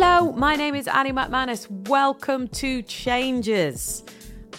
[0.00, 1.68] Hello, my name is Annie Macmanus.
[1.88, 4.04] Welcome to Changes.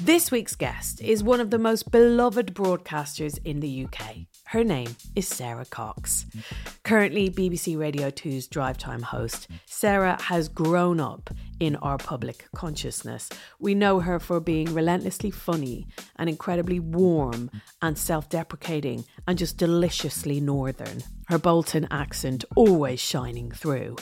[0.01, 4.25] This week's guest is one of the most beloved broadcasters in the UK.
[4.47, 6.25] Her name is Sara Cox.
[6.83, 11.29] Currently BBC Radio 2's drive time host, Sara has grown up
[11.61, 13.29] in our public consciousness.
[13.59, 17.49] We know her for being relentlessly funny and incredibly warm
[17.81, 21.01] and self deprecating and just deliciously northern.
[21.27, 23.95] Her Bolton accent always shining through.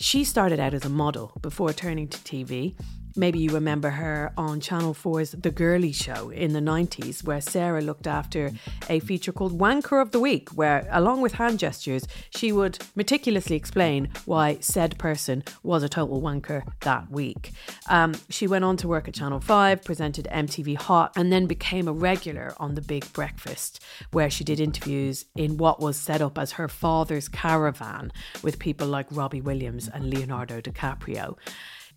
[0.00, 2.76] She started out as a model before turning to TV.
[3.16, 7.80] Maybe you remember her on Channel 4's The Girlie Show in the 90s, where Sara
[7.80, 8.52] looked after
[8.88, 13.56] a feature called Wanker of the Week, where, along with hand gestures, she would meticulously
[13.56, 17.52] explain why said person was a total wanker that week.
[17.88, 21.88] Um, she went on to work at Channel 5, presented MTV Hot, and then became
[21.88, 26.38] a regular on The Big Breakfast, where she did interviews in what was set up
[26.38, 31.36] as her father's caravan with people like Robbie Williams and Leonardo DiCaprio.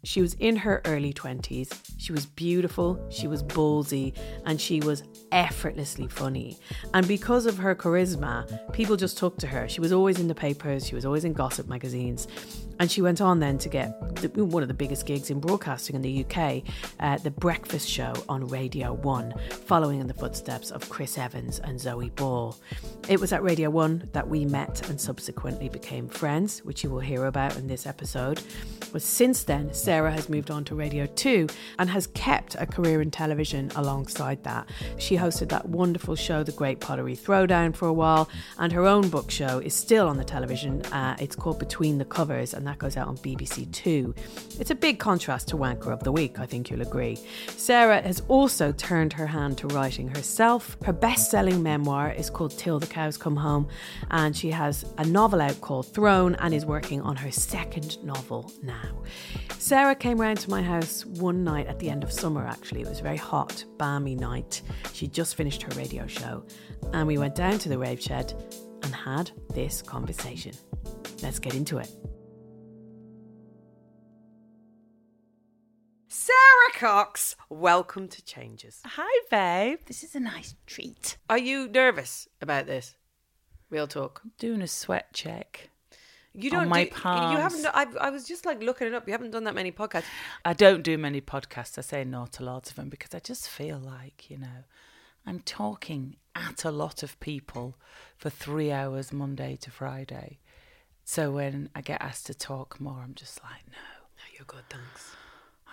[0.04, 1.80] She was in her early 20s.
[1.98, 6.58] She was beautiful, she was ballsy, and she was effortlessly funny.
[6.94, 9.70] And because of her charisma, people just took to her.
[9.70, 12.28] She was always in the papers, she was always in gossip magazines.
[12.80, 15.96] And she went on then to get the, one of the biggest gigs in broadcasting
[15.96, 16.64] in the UK,
[17.00, 19.36] uh, The Breakfast Show on Radio 1,
[19.68, 22.58] following in the footsteps of Chris Evans and Zoe Ball.
[23.08, 27.00] It was at Radio 1 that we met and subsequently became friends, which you will
[27.00, 28.42] hear about in this episode.
[28.92, 31.48] But since then, Sara has moved on to Radio 2
[31.78, 34.70] and has kept a career in television alongside that.
[34.98, 39.10] She hosted that wonderful show, The Great Pottery Throwdown, for a while, and her own
[39.10, 40.82] book show is still on the television.
[40.94, 44.16] Uh, it's called Between the Covers, and that goes out on BBC Two.
[44.62, 47.20] It's a big contrast to Wanker of the Week, I think you'll agree.
[47.50, 50.78] Sara has also turned her hand to writing herself.
[50.86, 53.68] Her best selling memoir is called Till the Cows Come Home,
[54.10, 58.50] and she has a novel out called Throne and is working on her second novel
[58.64, 59.04] now.
[59.82, 62.82] Sara came round to my house one night at the end of summer, actually.
[62.82, 64.62] It was a very hot, balmy night.
[64.94, 66.46] She'd just finished her radio show,
[66.94, 68.32] and we went down to the rave shed
[68.84, 70.52] and had this conversation.
[71.24, 71.90] Let's get into it.
[76.10, 78.82] Sara Cox, welcome to Changes.
[78.86, 79.80] Hi, babe.
[79.88, 81.18] This is a nice treat.
[81.28, 82.98] Are you nervous about this?
[83.72, 84.22] Real talk.
[84.38, 85.71] Doing a sweat check.
[86.34, 87.66] You don't my do, You haven't.
[87.66, 89.06] I, I was just like looking it up.
[89.08, 90.06] You haven't done that many podcasts.
[90.46, 91.78] I don't do many podcasts.
[91.78, 94.64] I say no to lots of them because I just feel like, you know,
[95.26, 97.76] I'm talking at a lot of people
[98.18, 100.40] for three hours Monday to Friday.
[101.04, 103.78] So when I get asked to talk more, I'm just like, no.
[104.18, 104.64] No, you're good.
[104.70, 105.16] Thanks.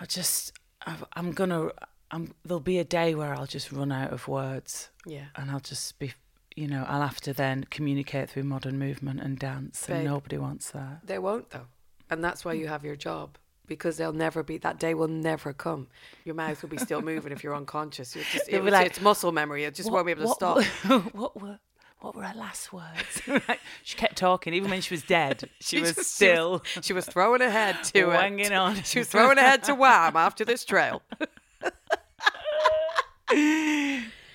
[0.01, 0.53] I just,
[0.87, 1.69] I, I'm gonna,
[2.11, 2.33] I'm.
[2.45, 5.27] There'll be a day where I'll just run out of words, Yeah.
[5.37, 6.13] and I'll just be,
[6.59, 10.71] you know, I'll have to then communicate through modern movement and dance, and nobody wants
[10.73, 11.07] that.
[11.07, 11.67] They won't though,
[12.11, 12.61] and that's why mm.
[12.61, 13.39] you have your job
[13.69, 14.59] because they'll never be.
[14.59, 15.87] That day will never come.
[16.25, 18.17] Your mouth will be still moving if you're unconscious.
[18.17, 19.65] You're just, it, it's- like, it's muscle memory.
[19.65, 20.65] It just won't be able to stop.
[20.65, 21.59] What, what were
[22.01, 23.23] what were her last words?
[23.49, 23.61] Right.
[23.83, 25.49] She kept talking, even when she was dead.
[25.61, 28.53] She, was just- still She was throwing ahead to it.
[28.53, 28.83] on.
[28.83, 31.03] She was throwing ahead to Wham after this trail.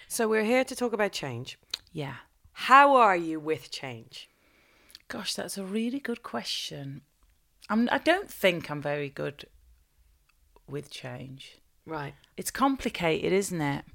[0.08, 1.58] so we're here to talk about change.
[1.94, 2.16] Yeah.
[2.54, 4.30] How are you with change?
[5.08, 7.02] Gosh, that's a really good question.
[7.70, 9.46] I'm, I don't think I'm very good
[10.68, 11.60] with change.
[11.86, 12.16] Right.
[12.36, 13.86] It's complicated, isn't it?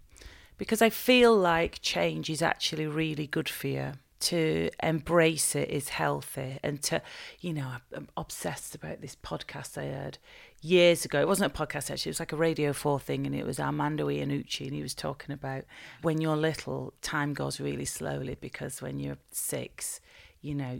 [0.57, 3.93] Because I feel like change is actually really good for you.
[4.21, 6.59] To embrace it is healthy.
[6.63, 7.01] And to,
[7.41, 10.19] you know, I'm- obsessed about this podcast I heard
[10.61, 11.21] years ago.
[11.21, 13.27] It wasn't a podcast actually, it was like a Radio 4 thing.
[13.27, 14.67] And it was Armando Iannucci.
[14.67, 15.65] And he was talking about
[16.03, 20.01] when you're little, time goes really slowly because when you're six,
[20.41, 20.79] you know,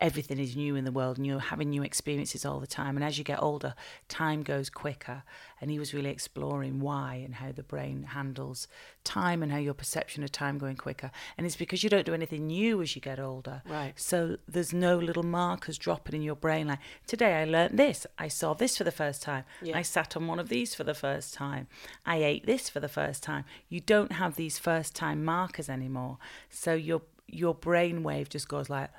[0.00, 2.96] everything is new in the world and you're having new experiences all the time.
[2.96, 3.74] And as you get older,
[4.08, 5.24] time goes quicker.
[5.60, 8.68] And he was really exploring why and how the brain handles
[9.02, 11.10] time and how your perception of time going quicker.
[11.36, 13.62] And it's because you don't do anything new as you get older.
[13.68, 13.92] Right.
[13.96, 18.06] So there's no little markers dropping in your brain like, today I learnt this.
[18.18, 19.44] I saw this for the first time.
[19.62, 19.76] Yeah.
[19.76, 21.66] I sat on one of these for the first time.
[22.06, 23.44] I ate this for the first time.
[23.68, 26.18] You don't have these first time markers anymore.
[26.50, 28.90] So your your brain wave just goes like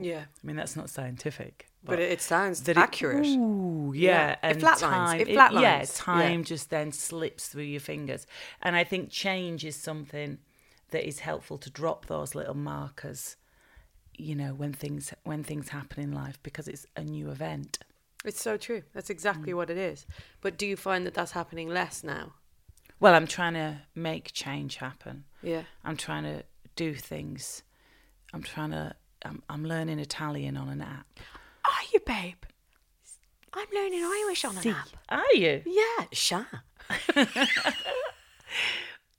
[0.00, 0.24] Yeah.
[0.42, 1.68] I mean, that's not scientific.
[1.84, 3.26] But it, it sounds that it- accurate.
[3.26, 4.30] ooh, yeah, Yeah.
[4.32, 4.78] It and flatlines.
[4.78, 6.44] time, It yeah, time Yeah.
[6.44, 8.26] just then slips through your fingers,
[8.62, 10.38] and I think change is something
[10.90, 13.36] that is helpful to drop those little markers.
[14.14, 17.78] You know, when things when things happen in life, because it's a new event.
[18.24, 18.82] It's so true.
[18.92, 19.56] That's exactly mm.
[19.56, 20.06] what it is.
[20.40, 22.34] But do you find that that's happening less now?
[23.00, 25.24] Well, I'm trying to make change happen.
[25.42, 25.62] Yeah.
[25.84, 26.44] I'm trying to
[26.82, 27.62] do things.
[28.32, 28.94] I'm trying to.
[29.24, 31.06] I'm, I'm learning Italian on an app.
[31.64, 32.42] Are you, babe?
[33.54, 34.88] I'm learning Irish on an app.
[35.08, 35.62] Are you?
[35.66, 36.46] Yeah, sure.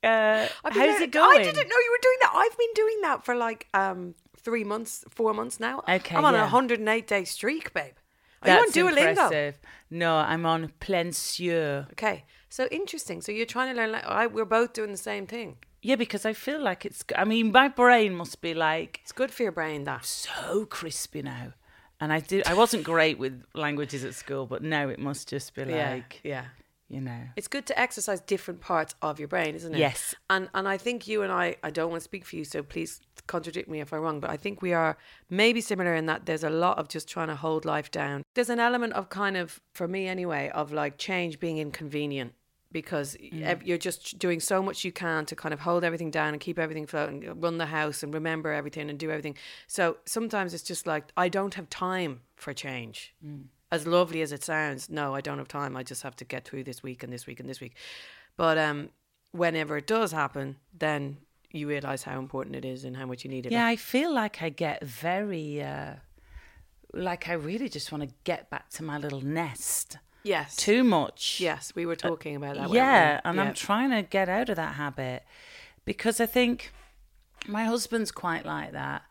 [0.04, 1.39] Uh, I've been how's learning- it going?
[1.39, 2.31] I didn't know you were doing that.
[2.36, 5.81] I've been doing that for like um three months, four months now.
[5.88, 7.94] Okay, I'm on a 108 day streak, babe.
[8.42, 9.10] Are That's you on Duolingo?
[9.12, 9.60] impressive.
[9.89, 11.88] No, I'm on Plein Sur.
[11.94, 13.21] Okay, so interesting.
[13.21, 13.94] So you're trying to learn.
[13.94, 15.56] Like, I, we're both doing the same thing.
[15.83, 17.03] Yeah, because I feel like it's.
[17.15, 19.83] I mean, my brain must be like It's good for your brain.
[19.83, 21.53] That so crispy now.
[22.00, 22.47] And I did.
[22.47, 26.45] I wasn't great with languages at school, but now it must just be like, yeah.
[26.89, 27.19] you know.
[27.35, 29.77] It's good to exercise different parts of your brain, isn't it?
[29.77, 30.15] Yes.
[30.30, 32.63] And and I think you and I, I don't want to speak for you, so
[32.63, 34.97] please contradict me if I'm wrong, but I think we are
[35.29, 38.24] maybe similar in that there's a lot of just trying to hold life down.
[38.36, 42.33] There's an element of kind of, for me anyway, of like change being inconvenient
[42.73, 46.33] because ev- you're just doing so much you can to kind of hold everything down
[46.33, 49.37] and keep everything floating, run the house and remember everything and do everything.
[49.67, 53.13] So sometimes it's just like, I don't have time for change.
[53.71, 55.77] As lovely as it sounds, no, I don't have time.
[55.77, 57.75] I just have to get through this week and this week and this week.
[58.35, 58.89] But um,
[59.31, 61.17] whenever it does happen, then
[61.51, 63.51] you realize how important it is and how much you need it.
[63.51, 65.61] Yeah, I feel like I get very.
[65.61, 65.93] Uh,
[66.93, 69.97] like I really just want to get back to my little nest.
[70.23, 70.55] Yes.
[70.55, 71.39] Too much.
[71.39, 72.69] Yes, we were uh, talking about that.
[72.71, 73.43] yeah, and Yeah.
[73.43, 75.23] I'm trying to get out of that habit
[75.85, 76.71] because I think
[77.47, 79.03] my husband's quite like that.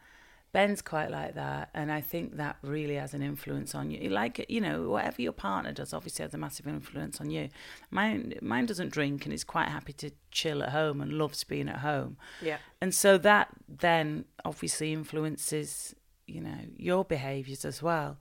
[0.53, 4.11] Ben's quite like that, and I think that really has an influence on you.
[4.11, 7.49] Like you know, whatever your partner does, obviously has a massive influence on you.
[7.91, 11.71] Mine, mine doesn't drink and is quite happy to chill at home and loves being
[11.71, 12.19] at home.
[12.43, 12.59] Yeah.
[12.83, 15.95] and so that then obviously influences
[16.27, 18.19] you know your behaviours as well.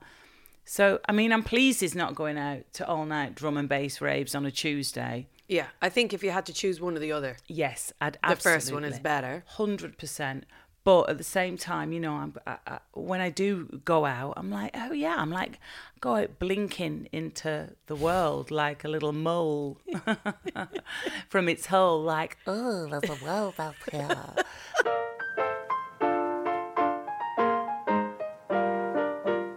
[0.64, 4.00] So I mean, I'm pleased he's not going out to all night drum and bass
[4.00, 5.26] raves on a Tuesday.
[5.48, 8.36] Yeah, I think if you had to choose one or the other, Yes, I'd the
[8.36, 9.44] first one is better.
[9.46, 10.46] Hundred percent.
[10.84, 14.34] But at the same time, you know, I'm, I, I, when I do go out,
[14.36, 15.60] I'm like, oh yeah, I'm like,
[16.00, 19.78] go out blinking into the world like a little mole
[21.28, 24.08] from its hole, like, oh, there's a world out here.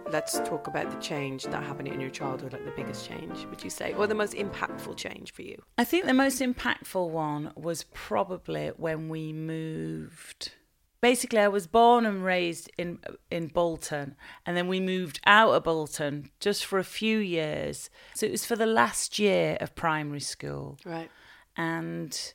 [0.08, 3.64] Let's talk about the change that happened in your childhood, like the biggest change, would
[3.64, 5.60] you say, or the most impactful change for you?
[5.76, 10.52] I think the most impactful one was probably when we moved.
[11.00, 13.00] Basically, I was born and raised in
[13.30, 14.14] in Bolton,
[14.46, 17.90] and then we moved out of Bolton just for a few years.
[18.14, 20.78] So it was for the last year of primary school.
[20.84, 21.10] Right.
[21.56, 22.32] And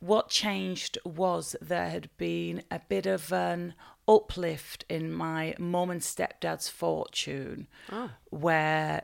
[0.00, 3.74] what changed was there had been a bit of an
[4.08, 7.68] uplift in my mum and stepdad's fortune,
[8.30, 9.02] where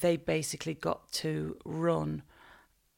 [0.00, 2.22] they basically got to run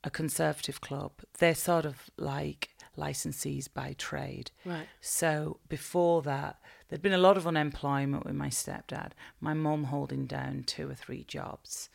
[0.02, 1.12] a conservative club.
[1.38, 4.50] They're sort of like licensees by trade.
[4.64, 4.86] Right.
[5.00, 9.12] So before that, there'd been a lot of unemployment with my stepdad.
[9.40, 11.88] My mum holding down two or three jobs.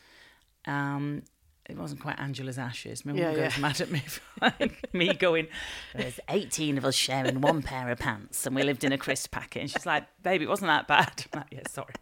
[0.66, 1.24] Um,
[1.70, 3.06] it wasn't quite Angela's ashes.
[3.06, 3.62] My mum Yeah, goes yeah.
[3.62, 5.48] mad at me for like, me going.
[5.96, 9.32] There's 18 of us sharing one pair of pants, and we lived in a crisp
[9.32, 9.60] packet.
[9.62, 11.94] And she's like, "Baby, it wasn't that bad." I'm like, "Yeah, sorry,"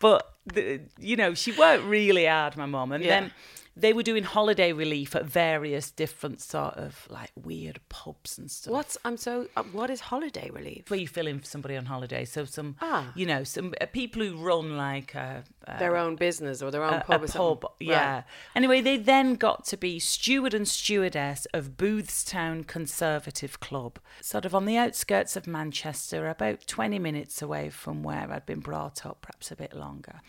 [0.00, 3.20] but the, you know, she worked really hard, my mum, and Yeah.
[3.20, 3.32] then
[3.76, 8.72] they were doing holiday relief at various different sort of like weird pubs and stuff.
[8.72, 10.90] What's I'm so uh, what is holiday relief?
[10.90, 12.24] Where you fill in for somebody on holiday.
[12.24, 13.12] So some, Ah.
[13.14, 16.84] you know, some uh, people who run like a, a, Their own business or their
[16.84, 17.64] own a, pub a pub.
[17.80, 18.22] Yeah.
[18.54, 24.54] Anyway, they then got to be steward and stewardess of Boothstown Conservative Club, sort of
[24.54, 29.22] on the outskirts of Manchester, about 20 minutes away from where I'd been brought up,
[29.22, 30.20] perhaps a bit longer.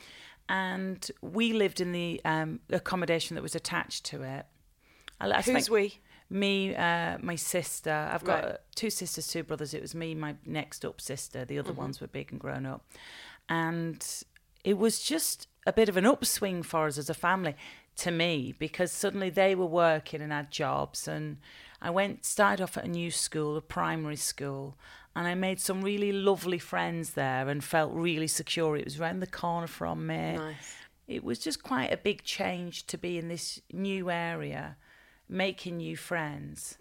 [0.50, 4.46] And we lived in the um, accommodation that was attached to it.
[5.20, 6.00] I, I Who's we?
[6.30, 8.10] me, uh, my sister.
[8.12, 8.58] I've got Right.
[8.76, 9.74] two sisters, two brothers.
[9.74, 11.46] It was me, my next up sister.
[11.46, 11.80] The other Mm-hmm.
[11.82, 12.86] ones were big and grown up,
[13.50, 14.06] and
[14.64, 17.56] it was just a bit of an upswing for us as a family.
[17.98, 21.38] To me, because suddenly they were working and had jobs, and
[21.80, 24.76] I went started off at a new school, a primary school,
[25.16, 28.76] and I made some really lovely friends there, and felt really secure.
[28.78, 30.76] It was round the corner from me Nice.
[31.08, 34.78] it was just quite a big change to be in this new area,
[35.30, 36.78] making new friends.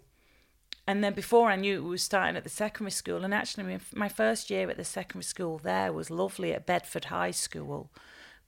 [0.85, 3.23] And then before I knew it, we were starting at the secondary school.
[3.23, 7.05] And actually, my, my first year at the secondary school there was lovely at Bedford
[7.05, 7.89] High School.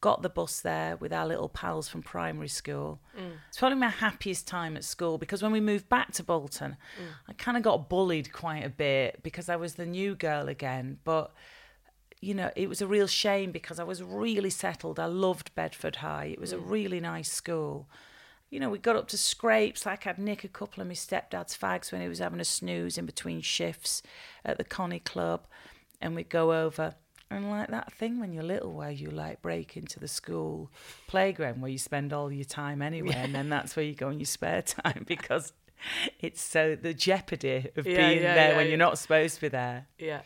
[0.05, 2.99] Got the bus there with our little pals from primary school.
[3.17, 3.31] Mm.
[3.49, 7.05] It's probably my happiest time at school because when we moved back to Bolton, mm.
[7.27, 10.99] I kind of got bullied quite a bit because I was the new girl again.
[11.05, 11.33] But
[12.21, 14.99] you know, it was a real shame because I was really settled.
[14.99, 16.25] I loved Bedford High.
[16.25, 16.69] It was a mm.
[16.69, 17.89] really nice school.
[18.51, 19.87] You know, we got up to scrapes.
[19.87, 22.99] Like I'd nick a couple of my stepdad's fags when he was having a snooze
[22.99, 24.03] in between shifts
[24.45, 25.47] at the Connie Club,
[25.99, 26.93] and we'd go over.
[27.31, 30.69] And like that thing when you're little, where you like break into the school
[31.07, 34.19] playground where you spend all your time anyway, and then that's where you go in
[34.19, 35.51] your spare time because
[36.19, 38.69] it's so the jeopardy of Yeah, being yeah, there yeah, when yeah.
[38.69, 39.87] you're not supposed to be there.
[39.97, 40.21] Yeah.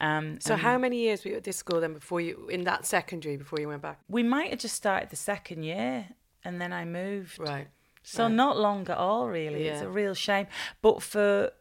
[0.00, 2.86] Um, So how many years were you at this school then before you in that
[2.86, 4.00] secondary before you went back?
[4.08, 6.08] we might have just started the second year
[6.44, 7.38] and then I moved.
[7.38, 7.68] Right.
[8.02, 8.32] So right.
[8.32, 9.68] not long at all really.
[9.68, 10.48] It's a real shame.
[10.82, 11.52] But for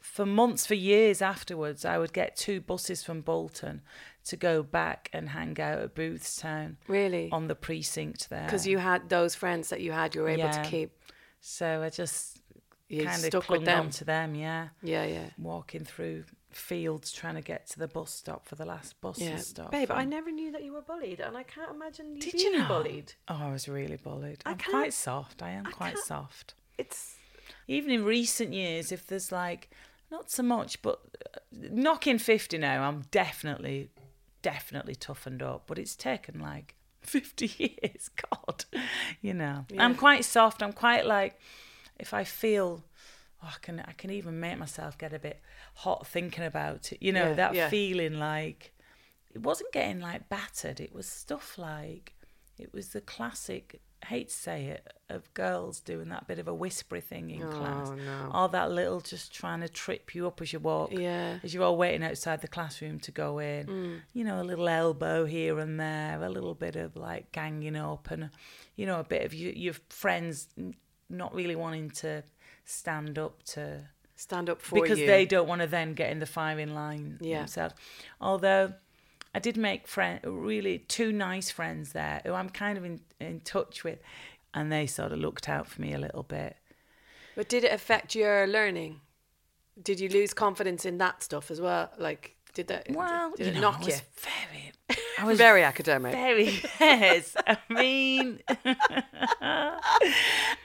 [0.00, 3.82] for months, for years afterwards, I would get two buses from Bolton
[4.24, 7.30] to go back and hang out at Boothstown Really?
[7.32, 8.44] on the precinct there.
[8.44, 10.62] Because you had those friends that you had, you were able Yeah.
[10.62, 10.92] to keep.
[11.40, 12.38] So I just
[12.88, 13.80] You kind of stuck clung with them.
[13.86, 14.68] on to them, yeah.
[14.82, 15.30] Yeah, yeah.
[15.38, 19.36] Walking through fields trying to get to the bus stop for the last bus Yeah,
[19.36, 19.70] stop.
[19.70, 22.52] babe, I never knew that you were bullied, and I can't imagine you Did being
[22.54, 22.66] you know?
[22.68, 23.14] bullied.
[23.28, 24.42] Oh, I was really bullied.
[24.44, 25.42] I I'm can't- quite soft.
[25.42, 26.54] I am I quite can't- soft.
[26.76, 27.16] It's
[27.68, 29.70] even in recent years, if there's like
[30.10, 31.00] not so much, but
[31.36, 33.90] uh, knocking 50 now, I'm definitely,
[34.42, 35.64] definitely toughened up.
[35.66, 38.10] But it's taken like 50 years.
[38.30, 38.64] God,
[39.20, 40.62] you know, I'm quite soft.
[40.62, 41.38] I'm quite like,
[41.98, 42.82] if I feel,
[43.42, 45.40] oh, I can, I can even make myself get a bit
[45.74, 46.98] hot thinking about it.
[47.00, 47.68] You know, Yeah, that yeah.
[47.68, 48.72] feeling like
[49.34, 50.80] it wasn't getting like battered.
[50.80, 52.14] It was stuff like,
[52.58, 53.80] it was the classic.
[54.06, 57.88] Hate to say it, of girls doing that bit of a whispery thing in class
[57.90, 58.30] Oh, no.
[58.34, 61.38] or that little just trying to trip you up as you walk Yeah.
[61.42, 64.00] as you're all waiting outside the classroom to go in Mm.
[64.14, 68.10] you know a little elbow here and there a little bit of like ganging up
[68.10, 68.30] and
[68.76, 70.48] you know a bit of you, your friends
[71.08, 72.22] not really wanting to
[72.64, 75.06] stand up to stand up for because you.
[75.06, 77.38] they don't want to then get in the firing line Yeah.
[77.40, 77.74] themselves
[78.20, 78.72] although
[79.34, 83.40] I did make friend, really two nice friends there who I'm kind of in, in
[83.40, 84.00] touch with,
[84.54, 86.56] and they sort of looked out for me a little bit.
[87.36, 89.00] But did it affect your learning?
[89.82, 91.90] Did you lose confidence in that stuff as well?
[91.96, 92.88] Like, did that?
[92.90, 93.94] Well, did you it know, knock I you?
[94.16, 94.72] very,
[95.18, 96.12] I was Very academic.
[96.12, 97.36] very yes.
[97.46, 98.40] I mean,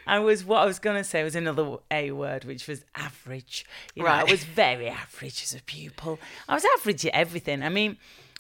[0.08, 3.66] I was what I was going to say was another A word, which was average.
[3.94, 4.28] You know, Right.
[4.28, 6.20] I was very average as a pupil.
[6.50, 7.64] I was average at everything.
[7.64, 7.98] I mean.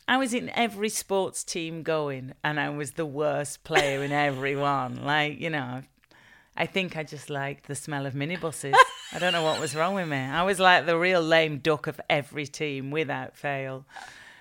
[0.07, 4.55] I was in every sports team going, and I was the worst player in every
[4.73, 5.03] one.
[5.03, 5.81] Like, you know,
[6.55, 8.75] I think I just liked the smell of minibuses.
[9.11, 10.17] I don't know what was wrong with me.
[10.17, 13.85] I was like the real lame duck of every team without fail.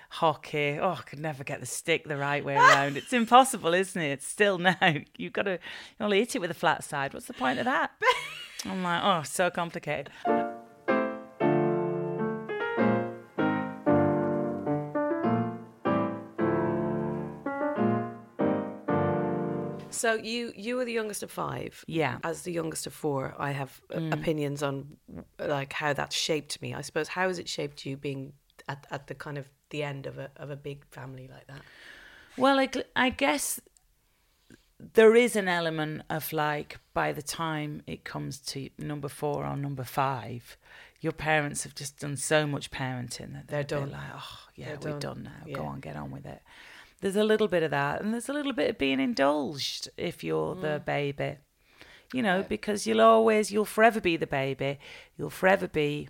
[0.09, 2.95] Hockey, oh, I could never get the stick the right way around.
[2.95, 4.11] It's impossible, isn't it?
[4.11, 4.77] It's still now,
[5.17, 5.57] you've got to you
[5.99, 7.13] only hit it with a flat side.
[7.13, 7.91] What's the point of that?
[8.63, 10.11] I'm like, oh, so complicated.
[19.95, 21.83] So you you were the youngest of five.
[21.87, 22.17] Yeah.
[22.23, 24.97] As the youngest of four, I have uh, opinions on
[25.39, 26.73] like how that shaped me.
[26.73, 28.33] I suppose how has it shaped you being
[28.67, 31.61] at, at the kind of the end of a of a big family like that?
[32.37, 33.59] Well, I, I guess
[34.93, 39.55] there is an element of like by the time it comes to number four or
[39.55, 40.57] number five,
[40.99, 43.91] your parents have just done so much parenting that They're they're, done.
[43.91, 45.23] like, oh yeah, They're we're done.
[45.23, 45.53] done now.
[45.53, 46.41] Go on, get on with it.
[47.05, 50.23] There's a little bit of that, and there's a little bit of being indulged if
[50.23, 50.85] you're the Mm.
[50.85, 51.37] baby.
[52.11, 54.79] You know, because you'll always, you'll forever be the baby.
[55.15, 56.09] You'll forever be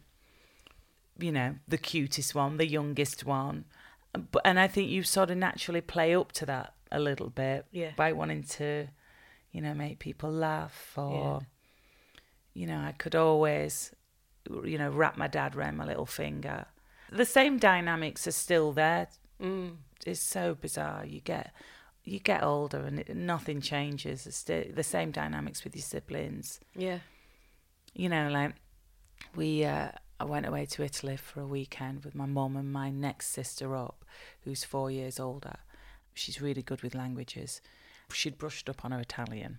[1.20, 3.66] you know, the cutest one, the youngest one.
[4.14, 7.66] But and I think you sort of naturally play up to that a little bit
[7.72, 7.92] Yeah.
[7.98, 8.88] by wanting to,
[9.52, 11.42] you know, make people laugh or
[12.54, 13.94] you know, I could always
[14.64, 16.68] you know, wrap my dad around my little finger.
[17.12, 19.08] The same dynamics are still there.
[19.42, 19.78] Mm.
[20.06, 21.06] It's so bizarre.
[21.06, 21.54] You get
[22.04, 24.28] you get older and it, nothing changes.
[24.28, 27.00] It's the same dynamics with your siblings Yeah.
[27.96, 28.54] you know, like
[29.36, 32.92] we, uh, I went away to Italy for a weekend with my mum and my
[32.92, 34.06] next sister up,
[34.42, 35.56] who's four years older.
[36.14, 37.60] She's really good with languages.
[38.14, 39.58] She'd brushed up on her Italian,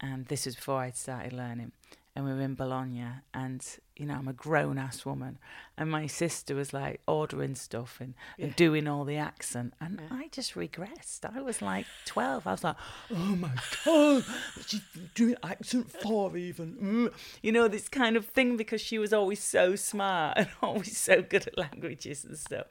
[0.00, 1.72] and this was before I'd started learning.
[2.14, 3.66] And we were in Bologna, and
[3.98, 5.38] you know, I'm a grown ass woman,
[5.76, 10.28] and my sister was like ordering stuff and, and doing all the accent, and I
[10.30, 11.24] just regressed.
[11.24, 12.46] I was like 12.
[12.46, 12.76] I was like,
[13.10, 13.50] oh my
[13.84, 14.24] god,
[14.66, 14.80] she's
[15.14, 16.76] doing accent four even.
[16.80, 17.12] Mm.
[17.42, 21.20] You know, this kind of thing because she was always so smart and always so
[21.20, 22.66] good at languages and stuff.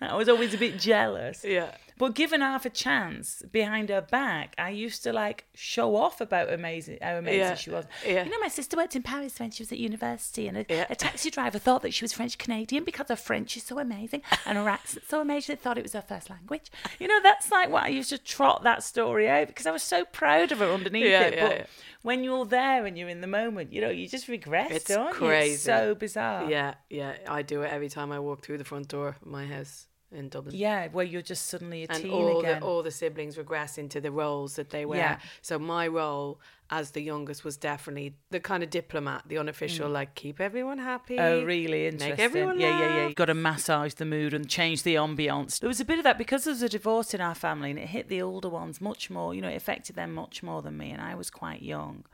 [0.00, 1.44] I was always a bit jealous.
[1.44, 1.74] Yeah.
[1.98, 6.50] But given half a chance behind her back, I used to like show off about
[6.50, 7.84] amazing how amazing Yeah, she was.
[8.06, 8.24] yeah.
[8.24, 10.86] You know, my sister worked in Paris when she was at university, and Yeah.
[10.88, 14.22] a taxi driver thought that she was French Canadian because her French is so amazing
[14.46, 15.56] and her accent so amazing.
[15.56, 16.70] They thought it was her first language.
[16.98, 19.82] You know, that's like what I used to trot that story out because I was
[19.82, 21.34] so proud of her underneath Yeah, it.
[21.34, 21.66] yeah, but
[22.02, 25.08] when you're there and you're in the moment, you know, you just regress, It's don't
[25.08, 25.14] you?
[25.14, 25.54] crazy.
[25.54, 26.48] It's so bizarre.
[26.50, 27.16] Yeah, yeah.
[27.28, 30.28] I do it every time I walk through the front door of my house in
[30.28, 30.54] Dublin.
[30.56, 32.60] Yeah, where you're just suddenly a and teen all again.
[32.60, 34.96] the all the siblings regress into the roles that they were.
[34.96, 35.18] Yeah.
[35.42, 40.14] So my role as the youngest was definitely the kind of diplomat, the unofficial, like
[40.14, 41.16] keep everyone happy.
[41.16, 41.20] Mm.
[41.20, 42.10] Oh, really interesting.
[42.10, 42.96] Make everyone yeah, yeah, yeah.
[42.96, 43.08] laugh.
[43.08, 45.58] You've got to massage the mood and change the ambience.
[45.58, 47.78] There was a bit of that because there was a divorce in our family and
[47.78, 49.34] it hit the older ones much more.
[49.34, 52.04] You know, it affected them much more than me, and I was quite young.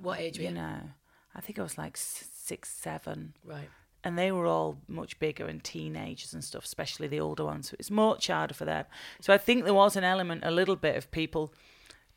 [0.00, 0.54] What age were You you?
[0.56, 0.80] know,
[1.34, 3.34] I think I was like six, seven.
[3.44, 3.68] Right.
[4.04, 7.70] And they were all much bigger and teenagers and stuff, especially the older ones.
[7.70, 8.86] So it's much harder for them.
[9.20, 11.54] So I think there was an element, a little bit of people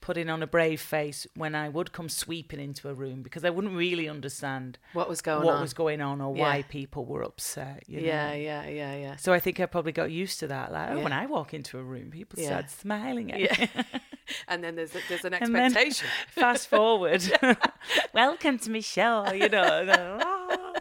[0.06, 3.50] putting on a brave face when I would come sweeping into a room because I
[3.50, 5.62] wouldn't really understand What was going what on?
[5.62, 7.84] was going on or why people were upset.
[7.88, 8.06] You know?
[8.06, 9.16] yeah, yeah, yeah, yeah.
[9.16, 10.72] So I think I probably got used to that.
[10.72, 11.04] Like, oh, Yeah.
[11.04, 12.50] when I walk into a room, people Yeah.
[12.50, 13.56] start smiling at Yeah.
[13.60, 13.84] me.
[14.48, 16.08] and then there's there's an expectation.
[16.30, 17.24] fast forward,
[18.14, 19.32] welcome to my show.
[19.32, 20.74] You know, then, oh,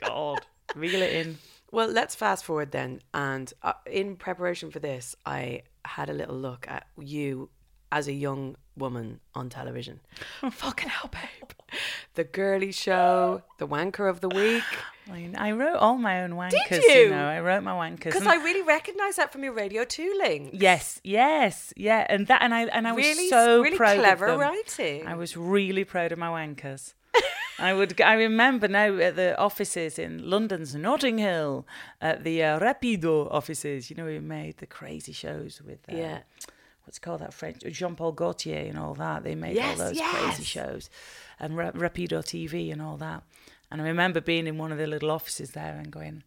[0.00, 0.40] God,
[0.74, 1.38] reel it in.
[1.72, 3.00] Well, let's fast forward then.
[3.14, 7.48] And uh, in preparation for this, I had a little look at you
[7.90, 10.00] as a young woman on television.
[10.50, 11.50] Fucking hell, babe.
[12.14, 14.62] The girlie show, the wanker of the week.
[15.10, 16.82] I, I wrote all my own wankers.
[16.82, 17.10] you?
[17.10, 18.04] know, I wrote my wankers.
[18.12, 20.50] Because I really recognise that from your radio tooling.
[20.52, 24.26] Yes, yes, yeah, and that, and I, and I was Really, so really proud clever
[24.26, 24.40] of them.
[24.40, 25.06] writing.
[25.06, 26.94] I was really proud of my wankers.
[27.58, 28.00] I would.
[28.00, 31.66] I remember now at the offices in London's Notting Hill,
[32.00, 33.88] at the uh, Rapido offices.
[33.88, 35.78] You know, we made the crazy shows with.
[35.88, 36.18] Uh, Yeah.
[36.86, 39.24] What's it called that French Jean Paul Gaultier and all that.
[39.24, 40.14] They made Yes, all those yes.
[40.24, 40.88] crazy shows,
[41.40, 43.22] and Ra- Rapido TV and all that.
[43.70, 46.22] And I remember being in one of the little offices there and going,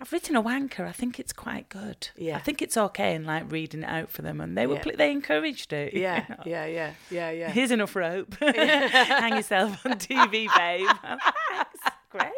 [0.00, 0.86] I've written a wanker.
[0.88, 2.08] I think it's quite good.
[2.16, 2.36] Yeah.
[2.36, 4.82] I think it's okay, and like reading it out for them, and they were Yeah.
[4.82, 5.92] pl- they encouraged it.
[5.92, 6.36] you Yeah, know.
[6.46, 7.50] yeah, yeah, yeah, yeah.
[7.50, 8.34] Here's enough rope.
[8.40, 10.88] Hang yourself on TV, babe.
[12.10, 12.32] Great.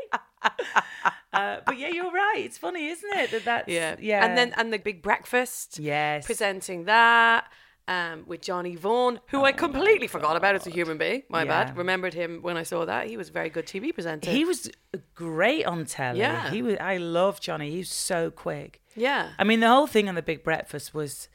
[1.33, 2.39] Uh, but yeah, you're right.
[2.39, 3.31] It's funny, isn't it?
[3.31, 4.25] That that's yeah, yeah.
[4.25, 5.79] And then and the big breakfast.
[5.79, 7.45] yes, presenting that
[7.87, 11.23] um, with Johnny Vaughan, who I completely forgot about as a human being.
[11.29, 11.65] My Oh Yeah.
[11.65, 11.77] bad.
[11.77, 13.07] Remembered him when I saw that.
[13.07, 14.31] He was a very good TV presenter.
[14.31, 14.71] he was
[15.15, 16.19] great on telly.
[16.19, 16.51] Yeah.
[16.51, 16.77] he was.
[16.81, 17.71] I love Johnny.
[17.71, 18.81] He was so quick.
[18.97, 19.31] yeah.
[19.39, 21.29] I mean, the whole thing on the Big Breakfast was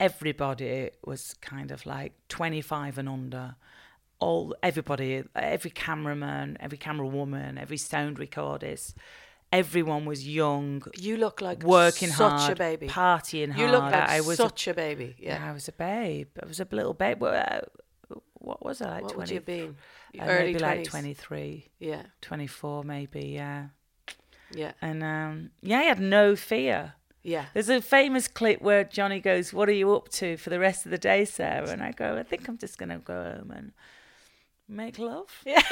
[0.00, 3.56] everybody was kind of like 25 and under.
[4.20, 8.94] All everybody, every cameraman, every camera woman, every sound recordist,
[9.52, 12.86] everyone was young, You look like working such hard, a baby.
[12.88, 13.60] partying hard.
[13.60, 15.16] You look like I was such a baby.
[15.18, 15.42] yeah.
[15.42, 15.50] Yeah.
[15.50, 16.28] I was a babe.
[16.42, 17.22] I was a little babe.
[17.22, 17.60] Uh,
[18.34, 19.00] What was I?
[19.00, 19.76] Like what 20, would you have been?
[20.20, 22.02] uh, Early maybe like 23, Yeah.
[22.20, 23.68] 24 maybe, yeah.
[24.52, 24.72] Yeah.
[24.80, 26.94] And um, yeah, I had no fear.
[27.22, 27.46] Yeah.
[27.52, 30.86] There's a famous clip where Johnny goes, "What are you up to for the rest
[30.86, 33.72] of the day, Sara?" And I go, "I think I'm just gonna go home and
[34.68, 35.62] make love." Yeah.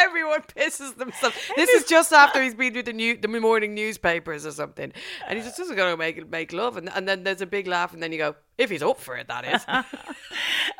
[0.00, 1.36] Everyone pisses themselves.
[1.56, 4.92] This is just after he's been with the new the morning newspapers or something,
[5.26, 7.92] and he's just going to make make love, and and then there's a big laugh,
[7.92, 9.64] and then you go, if he's up for it, that is.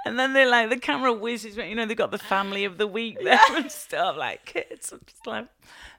[0.05, 2.87] And then they're like, the camera whizzes, you know, they've got the family of the
[2.87, 4.91] week there and stuff, like kids.
[4.91, 5.49] I'm just like,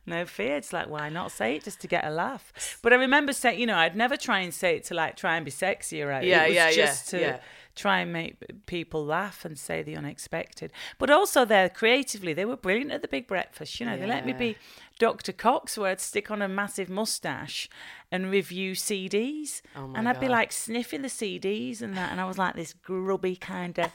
[0.08, 0.58] no fear.
[0.58, 2.80] It's like, why not say it just to get a laugh?
[2.82, 5.36] But I remember saying, you know, I'd never try and say it to like try
[5.36, 6.24] and be sexy or out.
[6.24, 7.40] Yeah, it was yeah, yeah, just to yeah.
[7.80, 10.72] Try and make people laugh and say the unexpected.
[10.98, 13.80] But also, there creatively, they were brilliant at the Big Breakfast.
[13.80, 14.58] You know, they let me be
[15.00, 15.32] Dr.
[15.32, 17.70] Cox, where I'd stick on a massive mustache
[18.12, 19.62] and review CDs.
[19.76, 22.12] Oh my and I'd be like sniffing the CDs and that.
[22.12, 23.92] And I was like this grubby kind of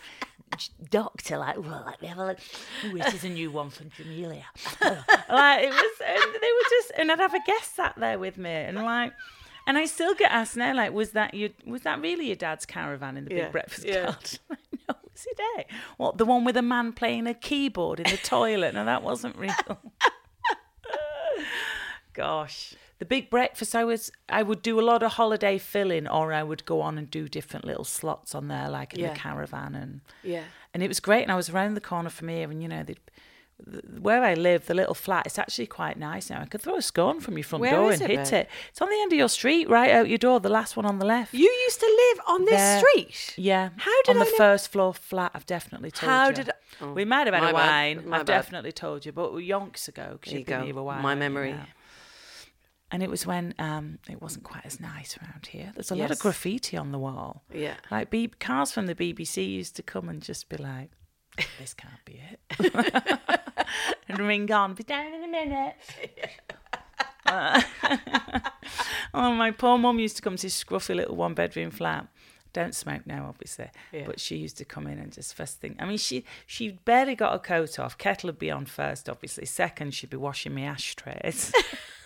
[0.90, 2.38] doctor, like, well, let me have a look.
[2.86, 4.44] Ooh, this is a new one from Jamelia.
[4.82, 8.38] like, it was, and they were just, and I'd have a guest sat there with
[8.38, 8.50] me.
[8.50, 9.12] And like,
[9.66, 12.66] and I still get asked now, like, was that your, was that really your dad's
[12.66, 14.04] caravan in the Yeah, Big Breakfast yeah.
[14.04, 14.38] Garden?
[14.88, 15.66] no, Lucy Day.
[15.96, 18.74] What, the one with a man playing a keyboard in the toilet?
[18.74, 19.52] No, that wasn't real.
[22.12, 22.74] Gosh.
[23.00, 26.44] The big breakfast, I was, I would do a lot of holiday filling, or I
[26.44, 29.12] would go on and do different little slots on there, like in Yeah.
[29.12, 30.44] the caravan, and Yeah.
[30.72, 31.22] and it was great.
[31.24, 32.96] And I was around the corner from here, and you know, the,
[34.00, 36.40] where I live, the little flat, it's actually quite nice now.
[36.40, 38.34] I could throw a scone from your front Where door and it, hit babe?
[38.34, 38.48] it.
[38.70, 40.98] It's on the end of your street, right out your door, the last one on
[40.98, 41.32] the left.
[41.34, 41.86] You used to
[42.16, 42.80] live on this There.
[42.80, 43.34] street.
[43.38, 43.70] Yeah.
[43.76, 45.30] How did on I the first floor flat?
[45.34, 46.34] I've definitely told How you.
[46.34, 46.52] did I-
[46.84, 48.08] oh, we might have had my a bad, wine.
[48.08, 48.32] my I've bad.
[48.34, 51.00] definitely told you, but yonks ago because There you you've been here a while.
[51.00, 51.54] My you memory.
[52.90, 55.72] And it was when um, it wasn't quite as nice around here.
[55.74, 56.18] There's a lot Yes.
[56.18, 57.42] of graffiti on the wall.
[57.52, 57.74] Yeah.
[57.90, 60.90] Like B- cars from the BBC used to come and just be like,
[61.58, 62.40] "This can't be it,"
[64.08, 65.74] ring on, "Be down in a minute."
[69.14, 72.06] oh, my poor mum used to come to this scruffy little one-bedroom flat.
[72.52, 74.04] Don't smoke now, obviously, Yeah.
[74.06, 75.74] but she used to come in and just first thing.
[75.80, 77.98] I mean, she she barely got her coat off.
[77.98, 79.44] Kettle would be on first, obviously.
[79.46, 81.52] Second, she'd be washing me ashtrays.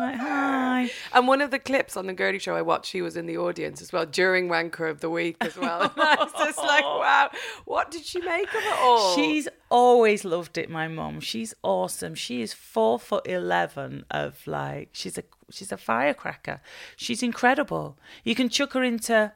[0.00, 0.90] like, hi.
[1.12, 3.38] And one of the clips on the Girlie show I watched, she was in the
[3.38, 5.92] audience as well during Wanker of the Week as well.
[5.96, 7.30] I was just like, wow,
[7.64, 9.14] what did she make of it all?
[9.14, 11.20] She's always loved it, my mum.
[11.20, 12.14] She's awesome.
[12.14, 16.60] She is four foot eleven of like she's a she's a firecracker.
[16.96, 17.98] She's incredible.
[18.24, 19.32] You can chuck her into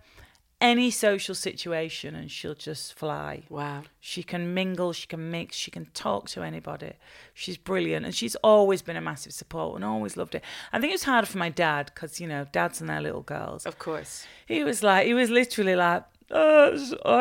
[0.60, 3.42] any social situation and she'll just fly.
[3.48, 3.82] wow.
[4.00, 6.92] She can mingle, she can mix, she can talk to anybody.
[7.34, 8.06] She's brilliant.
[8.06, 10.42] And she's always been a massive support and always loved it.
[10.72, 13.22] I think it was harder for my dad because, you know, dads and their little
[13.22, 13.66] girls.
[13.66, 14.26] Of course.
[14.46, 16.70] He was like, he was literally like, uh,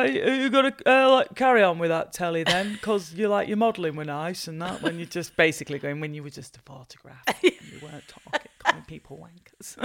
[0.07, 3.57] you got to uh, like carry on with that telly then, because you like your
[3.57, 4.81] modelling were nice and that.
[4.81, 8.49] When you're just basically going, when you were just a photograph, and you weren't talking,
[8.59, 9.77] calling people wankers.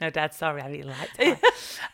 [0.00, 1.38] No, Dad, sorry, I really liked it.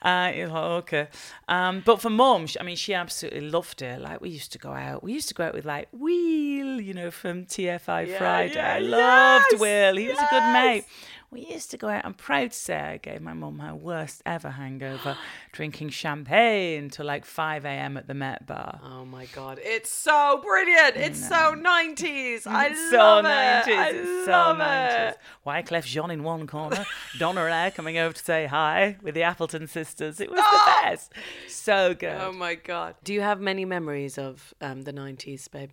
[0.03, 0.31] Uh,
[0.79, 1.09] okay.
[1.49, 4.01] Um, but for mum, I mean, she absolutely loved it.
[4.01, 5.03] Like we used to go out.
[5.03, 8.55] We used to go out with like Will, you know, from TFI Yeah, Friday.
[8.55, 9.97] yeah, I loved yes, Will.
[9.97, 10.85] He was a good mate.
[11.31, 12.05] We used to go out.
[12.05, 15.17] I'm proud to say I gave my mum her worst ever hangover,
[15.53, 17.97] drinking champagne till like 5 a.m.
[17.97, 18.81] at the Met Bar.
[18.85, 19.59] Oh my God.
[19.63, 20.97] It's so brilliant.
[20.97, 22.47] It's so 90s.
[22.47, 23.33] I It's love so it.
[23.33, 23.77] 90s.
[23.77, 25.11] I it's love so 90s.
[25.11, 25.19] it.
[25.47, 26.87] Wyclef Jean in one corner,
[27.19, 30.21] Donna I coming over to say hi with the Appleton sisters.
[30.21, 30.63] It was Oh!
[30.83, 31.13] the best.
[31.49, 32.17] So good.
[32.21, 32.95] Oh my God.
[33.05, 35.71] Do you have many memories of um, the 90s, babe?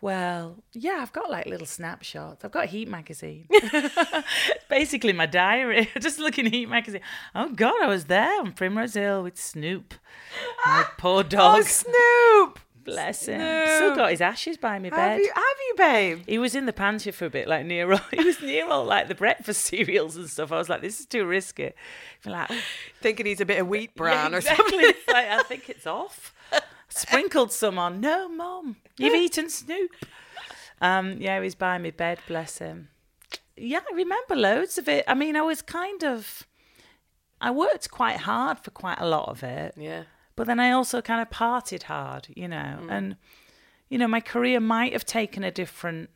[0.00, 2.44] Well, yeah, I've got like little snapshots.
[2.44, 3.46] I've got Heat magazine.
[4.70, 5.90] Basically, my diary.
[6.00, 7.02] Just looking at Heat magazine.
[7.34, 9.94] Oh God, I was there on Primrose Hill with Snoop.
[10.64, 11.58] My poor oh, dog.
[11.58, 12.60] Oh, Snoop.
[12.82, 13.40] Bless him.
[13.40, 13.76] Snoop.
[13.76, 15.18] Still got his ashes by my Have bed.
[15.18, 16.22] you, have you, babe?
[16.26, 18.00] He was in the pantry for a bit, like near all.
[18.10, 20.50] He was near all like the breakfast cereals and stuff.
[20.50, 21.72] I was like, this is too risky.
[22.24, 22.58] I'm like, oh,
[23.02, 24.80] Thinking he's a bit of wheat bran yeah, or something.
[24.80, 26.34] Like, I think it's off.
[26.90, 28.00] Sprinkled some on.
[28.00, 29.90] No, mom, you've eaten Snoop.
[30.80, 32.18] Um, yeah, he was by my bed.
[32.26, 32.88] Bless him.
[33.56, 35.04] Yeah, I remember loads of it.
[35.06, 36.46] I mean, I was kind of.
[37.40, 39.74] I worked quite hard for quite a lot of it.
[39.76, 40.04] Yeah.
[40.36, 43.16] But then I also kind of partied hard, you know, and
[43.88, 46.10] you know, my career might have taken a different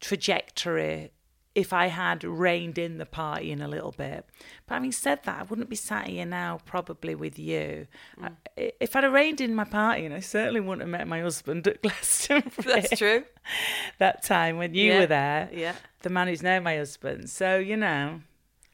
[0.00, 1.10] trajectory
[1.54, 4.24] if I had reined in the partying a little bit.
[4.66, 7.86] But having said that, I wouldn't be sat here now probably with you.
[8.20, 8.36] Mm.
[8.56, 11.66] I, if I'd have reined in my partying, I certainly wouldn't have met my husband
[11.66, 12.80] at Glastonbury.
[12.82, 13.24] That's true.
[13.98, 15.74] that time when you Yeah, were there, yeah.
[16.02, 17.28] the man who's now my husband.
[17.30, 18.20] So, you know,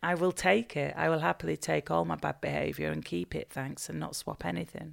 [0.03, 0.95] I will take it.
[0.97, 4.45] I will happily take all my bad behaviour and keep it, thanks, and not swap
[4.45, 4.93] anything.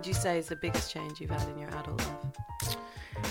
[0.00, 2.76] Would you say is the biggest change you've had in your adult life?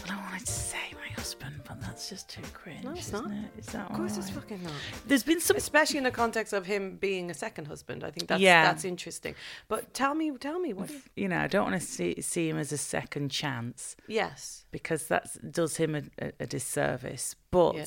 [0.08, 2.84] Well, I wanted to say my husband, but that's just too cringe.
[2.84, 3.32] No, it's isn't not.
[3.56, 3.60] It?
[3.60, 4.72] Is that Of course, it's fucking not.
[5.08, 5.58] There's been some.
[5.58, 8.66] Especially in the context of him being a second husband, I think that's Yeah.
[8.66, 9.34] that's interesting.
[9.68, 10.92] But tell me, tell me what?
[10.92, 14.66] you- You know, I don't want to see, see him as a second chance yes,
[14.70, 17.36] because that does him a, a, a disservice.
[17.50, 17.86] But Yeah.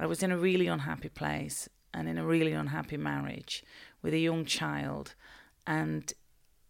[0.00, 3.62] I was in a really unhappy place and in a really unhappy marriage
[4.02, 5.14] with a young child,
[5.68, 6.12] and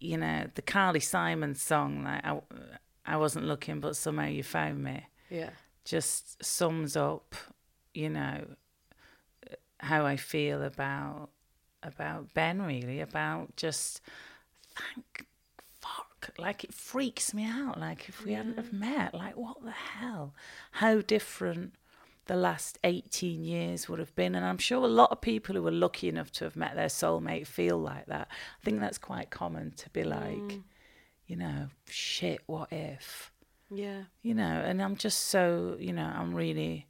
[0.04, 2.40] you know the Carly Simon song, like I,
[3.06, 5.06] I wasn't looking, but somehow you found me.
[5.30, 5.50] yeah,
[5.84, 7.34] just sums up,
[7.92, 8.44] you know,
[9.78, 11.30] how I feel about
[11.82, 14.00] about Ben really, about just
[14.74, 15.26] thank
[15.80, 16.30] fuck.
[16.38, 17.78] Like it freaks me out.
[17.78, 20.34] Like if we hadn't have met, like what the hell?
[20.72, 21.74] How different
[22.26, 24.34] the last 18 years would have been.
[24.34, 26.88] And I'm sure a lot of people who are lucky enough to have met their
[26.88, 28.28] soulmate feel like that.
[28.30, 30.10] I think that's quite common to be mm.
[30.10, 30.60] like,
[31.26, 33.30] you know, shit, what if?
[33.70, 34.02] yeah.
[34.22, 36.86] you know and i'm just so you know i'm really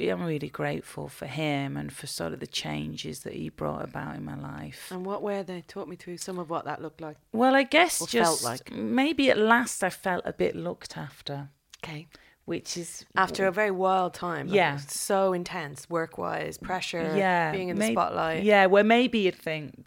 [0.00, 4.14] i'm really grateful for him and for sort of the changes that he brought about
[4.14, 5.62] in my life And what were they?
[5.62, 7.16] Talk me through some of what that looked like.
[7.32, 8.72] well i guess just like.
[8.72, 11.48] maybe at last i felt a bit looked after
[11.84, 12.06] Okay.
[12.46, 14.48] Which is After a very wild time.
[14.48, 14.76] like, Yeah.
[14.76, 18.42] So intense, work wise, pressure, yeah being in the spotlight.
[18.44, 19.84] yeah where maybe you'd think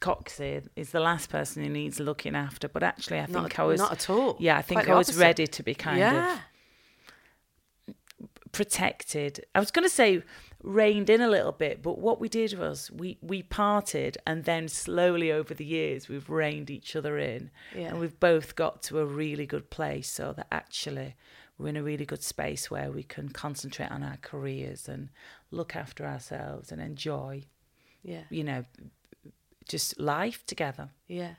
[0.00, 3.64] Coxie is the last person who needs looking after, but actually, I think at- I
[3.64, 4.36] was not at all.
[4.40, 5.20] Yeah, I think I was opposite.
[5.20, 6.38] ready to be kind yeah.
[7.88, 7.94] of
[8.52, 9.44] protected.
[9.54, 10.22] I was going to say
[10.62, 14.68] reined in a little bit, but what we did was we we parted, and then
[14.68, 17.88] slowly over the years we've reined each other in, Yeah.
[17.88, 21.14] and we've both got to a really good place, so that actually
[21.60, 25.10] we're in a really good space where we can concentrate on our careers and
[25.50, 27.44] look after ourselves and enjoy,
[28.02, 28.22] yeah.
[28.30, 28.64] you know,
[29.68, 30.90] just life together.
[31.06, 31.34] Yeah.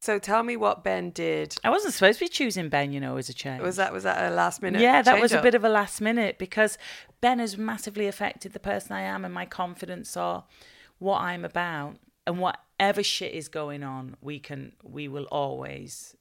[0.00, 1.56] So tell me what Ben did.
[1.64, 3.62] I wasn't supposed to be choosing Ben, you know, as a change.
[3.62, 4.82] Was that was that a last minute?
[4.82, 6.76] Yeah, that was a bit of a last minute because
[7.22, 10.44] Ben has massively affected the person I am and my confidence or
[10.98, 11.96] what I'm about.
[12.26, 16.14] And whatever shit is going on, we can we will always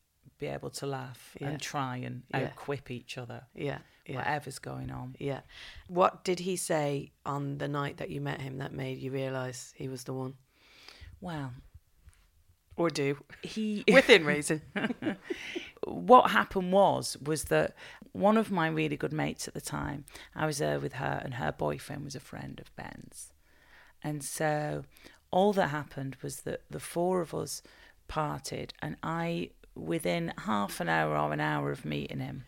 [0.43, 1.47] be able to laugh Yeah.
[1.49, 2.39] and try and Yeah.
[2.49, 3.41] outquip each other.
[3.55, 3.79] Yeah.
[4.05, 4.17] Yeah.
[4.17, 5.15] Whatever's going on.
[5.19, 5.41] Yeah.
[5.87, 9.73] What did he say on the night that you met him that made you realise
[9.77, 10.33] he was the one?
[11.21, 11.53] Well,
[12.75, 13.23] Or do?
[13.43, 14.61] he Within reason.
[15.85, 17.75] what happened was was that
[18.11, 21.35] one of my really good mates at the time, I was there with her, and
[21.35, 23.31] her boyfriend was a friend of Ben's,
[24.03, 24.83] and so
[25.31, 27.61] all that happened was that the four of us
[28.07, 32.45] parted, and I, within half an hour or an hour of meeting him,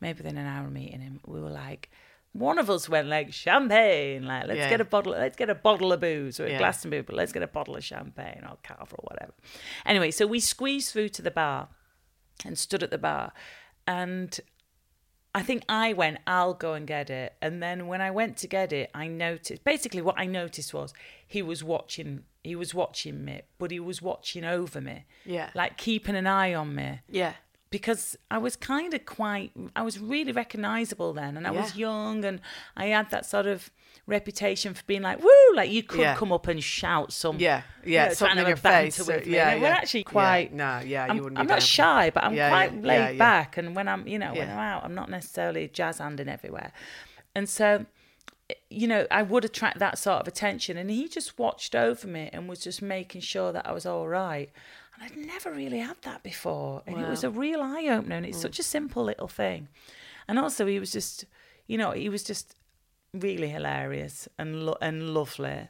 [0.00, 1.90] maybe within an hour of meeting him, we were like.
[2.32, 4.68] One of us went like champagne, like let's Yeah.
[4.68, 6.58] get a bottle, let's get a bottle of booze or a Yeah.
[6.58, 9.32] glass of booze, but let's get a bottle of champagne or cava or whatever.
[9.86, 11.68] Anyway, so we squeezed through to the bar,
[12.44, 13.32] and stood at the bar.
[13.86, 14.38] And
[15.34, 17.34] I think I went, I'll go and get it.
[17.42, 20.92] And then when I went to get it, I noticed basically what I noticed was
[21.26, 25.04] he was watching he was watching me, but he was watching over me.
[25.26, 25.50] Yeah.
[25.54, 27.00] Like keeping an eye on me.
[27.08, 27.34] yeah.
[27.70, 32.24] Because I was kind of quite I was really recognizable then and I was young
[32.24, 32.40] and
[32.76, 33.70] I had that sort of
[34.06, 36.14] reputation for being like, woo, like you could Yeah.
[36.16, 37.62] come up and shout some Yeah.
[37.84, 38.08] you Yeah.
[38.08, 38.98] know, something in your face.
[38.98, 39.34] Uh, with me.
[39.34, 39.54] Yeah.
[39.54, 39.60] Yeah.
[39.60, 40.10] We're actually Yeah.
[40.12, 40.80] quite No.
[40.80, 41.04] Yeah.
[41.06, 41.38] You I'm, wouldn't.
[41.38, 43.18] I'm not shy, but I'm Yeah, quite yeah, laid yeah, yeah.
[43.18, 43.58] back.
[43.58, 44.54] And when I'm, you know, when Yeah.
[44.54, 46.72] I'm out, I'm not necessarily jazz handing everywhere.
[47.34, 47.84] And so,
[48.48, 50.78] eh, you know, I would attract that sort of attention.
[50.78, 54.08] And he just watched over me and was just making sure that I was all
[54.08, 54.50] right.
[55.00, 56.82] And I'd never really had that before.
[56.86, 58.16] And it was a real eye opener.
[58.16, 58.42] And it's mm.
[58.42, 59.68] such a simple little thing.
[60.26, 61.24] And also, he was just,
[61.66, 62.54] you know, he was just
[63.14, 65.68] really hilarious and lo- and lovely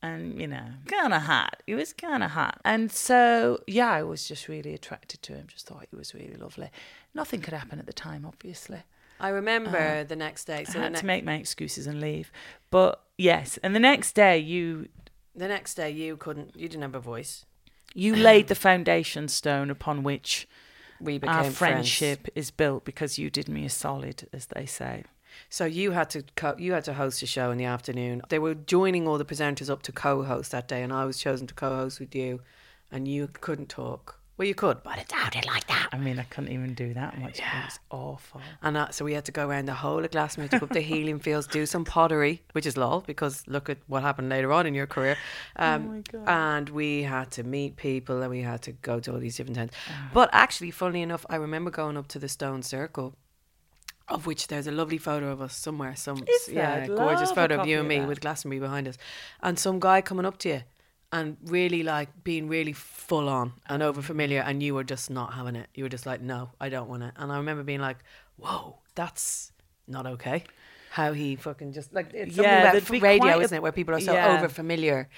[0.00, 4.02] and you know kind of hot he was kind of hot and so yeah i
[4.02, 6.70] was just really attracted to him just thought he was really lovely
[7.14, 8.78] nothing could happen at the time obviously
[9.20, 10.62] I remember uh, the next day.
[10.62, 12.30] So i had ne- to make my excuses and leave
[12.70, 14.88] but yes and the next day you
[15.38, 16.56] the next day, you couldn't.
[16.56, 17.44] You didn't have a voice.
[17.94, 20.48] You laid the foundation stone upon which
[21.00, 21.58] We became our friends.
[21.58, 25.04] friendship is built because you did me a solid as they say
[25.48, 28.22] So you had to co- you had to host a show in the afternoon.
[28.28, 31.46] They were joining all the presenters up to co-host that day, and I was chosen
[31.46, 32.40] to co-host with you,
[32.90, 34.18] and you couldn't talk.
[34.38, 34.82] Well, you could.
[34.84, 35.88] but it sounded like that.
[35.92, 37.40] I mean, I couldn't even do that much.
[37.40, 37.62] Yeah.
[37.62, 38.40] It was awful.
[38.62, 40.72] And uh, so we had to go around the whole of Glastonbury to go up
[40.72, 44.52] the healing fields, do some pottery, which is lol because look at what happened later
[44.52, 45.16] on in your career.
[45.56, 49.36] Um, And we had to meet people and we had to go to all these
[49.36, 49.72] different towns.
[50.14, 53.16] But actually, funnily enough, I remember going up to the Stone Circle.
[54.10, 57.80] Of which there's a lovely photo of us somewhere, some yeah, gorgeous photo of you
[57.80, 58.96] and me with Glastonbury behind us,
[59.42, 60.60] and some guy coming up to you,
[61.12, 65.34] and really like being really full on and over familiar, and you were just not
[65.34, 65.68] having it.
[65.74, 67.14] You were just like, no, I don't want it.
[67.16, 67.98] And I remember being like,
[68.36, 69.52] whoa, that's
[69.86, 70.44] not okay.
[70.90, 73.94] How he fucking just like it's something Yeah, about there'd radio, isn't it, where people
[73.94, 74.36] are so yeah.
[74.36, 75.08] over familiar,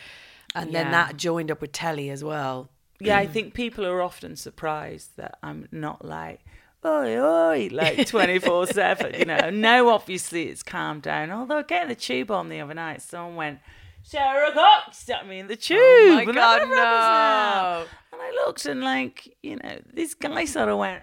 [0.54, 2.70] and then that joined up with telly as well.
[3.00, 3.32] Yeah, I mm.
[3.32, 6.44] think people are often surprised that I'm not like,
[6.84, 9.14] oi, oi, like 24 7.
[9.18, 11.30] You know, now obviously it's calmed down.
[11.30, 13.58] Although getting the tube on the other night, someone went,
[14.02, 15.78] Sara Cox at me in the tube.
[15.80, 17.78] Oh my And God, never happens now.
[17.82, 17.86] no.
[18.12, 21.02] And I looked and, like, you know, this guy sort of went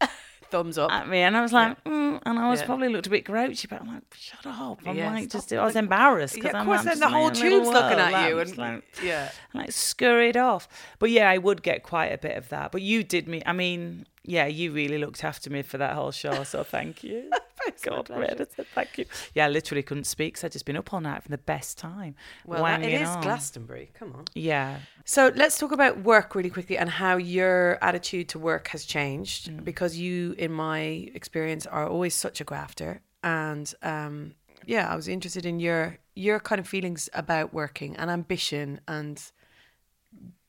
[0.50, 0.90] Thumbs up.
[0.90, 2.66] at me, and I was like, mm, and I was Yeah.
[2.66, 4.80] probably looked a bit grouchy, but I'm like, shut up.
[4.86, 7.30] I'm Yeah, like, just, I was embarrassed because yeah, of course, I'm then the whole
[7.30, 9.30] tube's looking world, at you, I'm and like, yeah.
[9.52, 10.66] and like scurried off.
[10.98, 12.72] But yeah, I would get quite a bit of that.
[12.72, 13.42] But you did me.
[13.46, 16.44] I mean, yeah, you really looked after me for that whole show.
[16.44, 17.30] So thank you.
[17.64, 18.52] Thank God, credit.
[18.74, 19.06] Thank you.
[19.34, 20.34] Yeah, I literally couldn't speak.
[20.34, 22.14] Cause I'd just been up all night for the best time.
[22.44, 23.22] Well, that, it is on.
[23.22, 23.90] Glastonbury.
[23.94, 24.26] Come on.
[24.34, 24.80] Yeah.
[25.06, 29.64] So let's talk about work really quickly and how your attitude to work has changed
[29.64, 33.00] because you, in my experience, are always such a grafter.
[33.22, 34.34] And um,
[34.66, 39.22] yeah, I was interested in your your kind of feelings about working and ambition and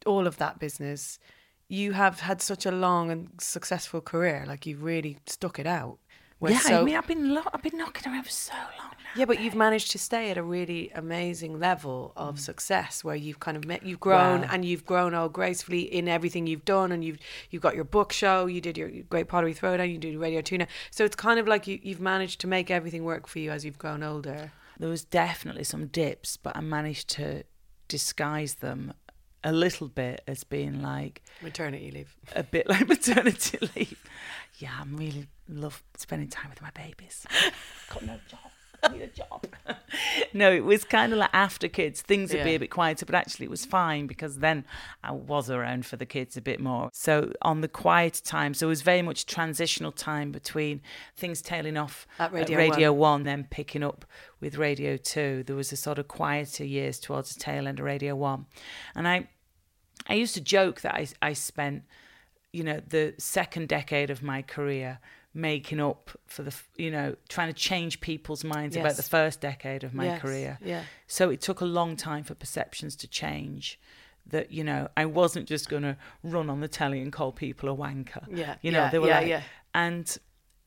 [0.06, 1.20] all of that business.
[1.70, 6.00] You have had such a long and successful career, like you've really stuck it out.
[6.40, 8.92] We're yeah, so- I mean, I've been lo- I've been knocking around for so long
[8.98, 9.10] now.
[9.16, 12.40] yeah, but you've managed to stay at a really amazing level of mm.
[12.40, 14.50] success where you've kind of met, you've grown Wow.
[14.52, 17.18] and you've grown all gracefully in everything you've done, and you've
[17.52, 20.66] you've got your book show, you did your Great Pottery Throwdown, you did Radio Tuna,
[20.92, 23.66] so it's kind of like you you've managed to make everything work for you as
[23.66, 24.54] you've grown older.
[24.80, 27.44] There was definitely some dips, but I managed to
[27.90, 28.94] disguise them
[29.44, 32.16] a little bit as being like Maternity leave.
[32.36, 34.04] a bit like maternity leave.
[34.58, 37.26] Yeah, I'm really love spending time with my babies.
[37.94, 38.40] Got no job.
[38.84, 39.46] I need a job.
[40.34, 43.16] no, it was kind of like after kids, things would be a bit quieter, but
[43.16, 44.66] actually it was fine because then
[45.04, 46.90] I was around for the kids a bit more.
[46.94, 50.82] So on the quiet time, so it was very much transitional time between
[51.16, 54.06] things tailing off At Radio Radio One, then picking up
[54.40, 55.44] with Radio Two.
[55.44, 58.46] There was a sort of quieter years towards the tail end of Radio One,
[58.96, 59.28] and I,
[60.08, 61.84] I used to joke that I I spent,
[62.54, 65.00] you know, the second decade of my career
[65.34, 69.84] making up for the, you know, trying to change people's minds about the first decade
[69.84, 70.58] of my Yes, career.
[70.64, 70.84] yeah.
[71.08, 73.80] So it took a long time for perceptions to change.
[74.28, 77.68] That you know, I wasn't just going to run on the telly and call people
[77.70, 78.26] a wanker.
[78.30, 79.42] Yeah, you know, yeah, they were yeah, like, yeah.
[79.74, 80.18] and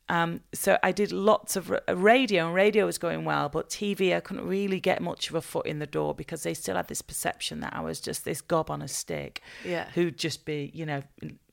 [0.09, 4.20] um, so I did lots of radio, and radio was going well, but TV I
[4.20, 7.03] couldn't really get much of a foot in the door because they still had this
[7.03, 9.88] perception that I was just this gob on a stick, Yeah.
[9.94, 11.03] who'd just be, you know,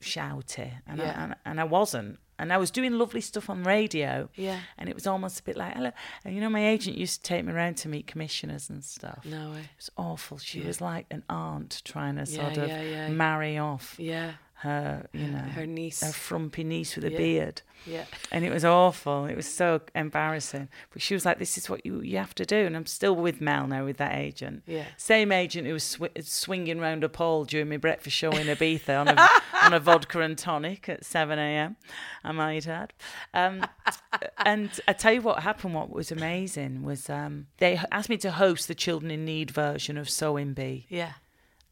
[0.00, 1.14] shouty, and Yeah.
[1.16, 2.18] I, and, and I wasn't.
[2.40, 4.58] And I was doing lovely stuff on radio, Yeah.
[4.78, 5.92] and it was almost a bit like, hello.
[6.24, 9.24] And you know, my agent used to take me around to meet commissioners and stuff.
[9.24, 9.58] No way.
[9.60, 10.38] It was awful.
[10.38, 13.08] She was like an aunt trying to Yeah, sort of yeah, yeah.
[13.08, 14.32] marry off Yeah.
[14.62, 16.02] Her, you know, Her niece.
[16.02, 17.16] her frumpy niece with a Yeah.
[17.18, 17.62] beard.
[17.86, 18.04] Yeah.
[18.30, 19.24] And it was awful.
[19.24, 20.68] It was so embarrassing.
[20.92, 23.16] But she was like, "This is what you you have to do." And I'm still
[23.16, 24.64] with Mel now with that agent.
[24.66, 24.84] Yeah.
[24.98, 29.00] Same agent who was sw- swinging round a pole during my breakfast show in Ibiza
[29.00, 29.16] on a
[29.64, 31.76] on a vodka and tonic at 7 a.m.
[32.22, 32.92] I might add.
[33.32, 33.64] Um,
[34.38, 35.74] and I tell you what happened.
[35.74, 39.96] What was amazing was um, they asked me to host the Children in Need version
[39.96, 41.12] of Sewing Bee Yeah.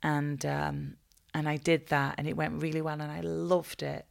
[0.02, 0.96] and um,
[1.38, 4.06] and I did that, and it went really well, and I loved it.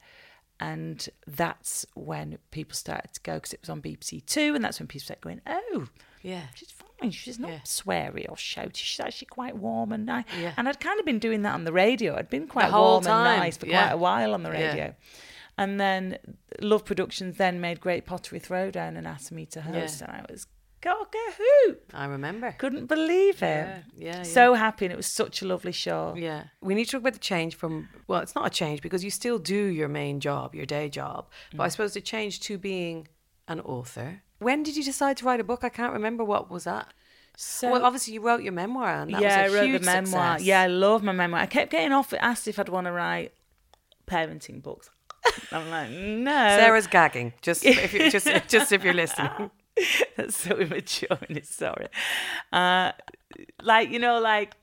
[0.59, 4.79] And that's when people started to go because it was on BBC Two, and that's
[4.79, 5.87] when people started going, "Oh,
[6.23, 6.47] Yeah.
[6.55, 7.11] she's fine.
[7.11, 7.59] She's not Yeah.
[7.59, 8.77] sweary or shouty.
[8.77, 10.53] She's actually quite warm and nice." Yeah.
[10.57, 12.15] And I'd kind of been doing that on the radio.
[12.17, 13.83] I'd been quite warm time, and nice for yeah.
[13.83, 14.95] quite a while on the radio.
[15.59, 16.17] And then
[16.59, 20.47] Love Productions then made Great Pottery Throwdown and asked me to host, and I was
[20.81, 21.91] cock a hoop.
[21.93, 22.51] I remember.
[22.57, 23.67] Couldn't believe it.
[23.67, 26.13] Yeah, yeah, So happy, and it was such a lovely show.
[26.17, 26.45] Yeah.
[26.61, 29.11] We need to talk about the change from, well, it's not a change because you
[29.11, 31.27] still do your main job, your day job.
[31.51, 31.65] But Mm.
[31.65, 33.07] I suppose the change to being
[33.47, 34.21] an author.
[34.39, 35.63] When did you decide to write a book?
[35.63, 36.93] I can't remember what was that.
[37.39, 39.81] So well, obviously you wrote your memoir and that yeah, was a I wrote huge
[39.81, 40.31] the memoir.
[40.37, 40.45] success.
[40.47, 41.41] Yeah, I love my memoir.
[41.41, 43.33] I kept getting off asked if I'd want to write
[44.07, 44.89] parenting books.
[45.51, 46.31] I'm like, no.
[46.57, 47.33] Sara's gagging.
[47.41, 49.51] Just if you just just if you're listening.
[50.17, 51.87] That's so immature in its sorry.
[52.51, 52.91] Uh,
[53.61, 54.55] like you know, like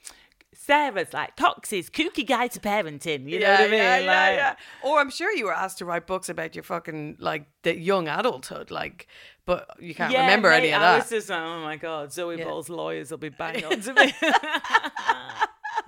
[0.53, 3.29] Sara's like Cox's kooky guide to parenting.
[3.29, 3.72] You know what I mean?
[3.74, 4.55] Yeah, yeah, Like- yeah.
[4.83, 8.09] Or I'm sure you were asked to write books about your fucking like the young
[8.09, 9.07] adulthood, like,
[9.47, 10.93] but you can't Yeah, remember mate, any of that.
[10.95, 12.45] I was just like, oh my god, Zoe Yeah.
[12.45, 14.12] Ball's lawyers will be bang on to me.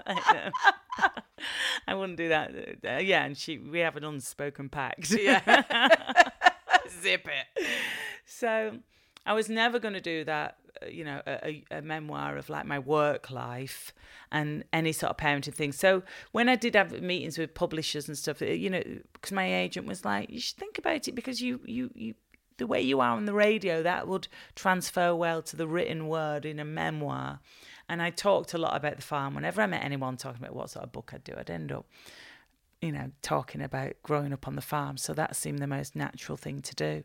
[0.07, 0.51] I.
[1.89, 2.51] I wouldn't do that.
[2.85, 5.11] Uh, yeah, and she, we have an unspoken pact.
[5.11, 5.41] Yeah.
[7.03, 7.67] Zip it.
[8.25, 8.79] So
[9.27, 12.65] I was never going to do that, uh, you know, a, a, memoir of like
[12.65, 13.93] my work life
[14.31, 15.73] and any sort of parenting thing.
[15.73, 19.53] So when I did have meetings with publishers and stuff, uh, you know, because my
[19.53, 22.15] agent was like, you should think about it because you, you, you,
[22.59, 26.47] the way you are on the radio, that would transfer well to the written word
[26.47, 27.41] in a memoir.
[27.89, 29.35] And I talked a lot about the farm.
[29.35, 31.87] Whenever I met anyone talking about what sort of book I'd do, I'd end up
[32.83, 34.97] you know, talking about growing up on the farm.
[34.97, 37.05] So that seemed the most natural thing to do.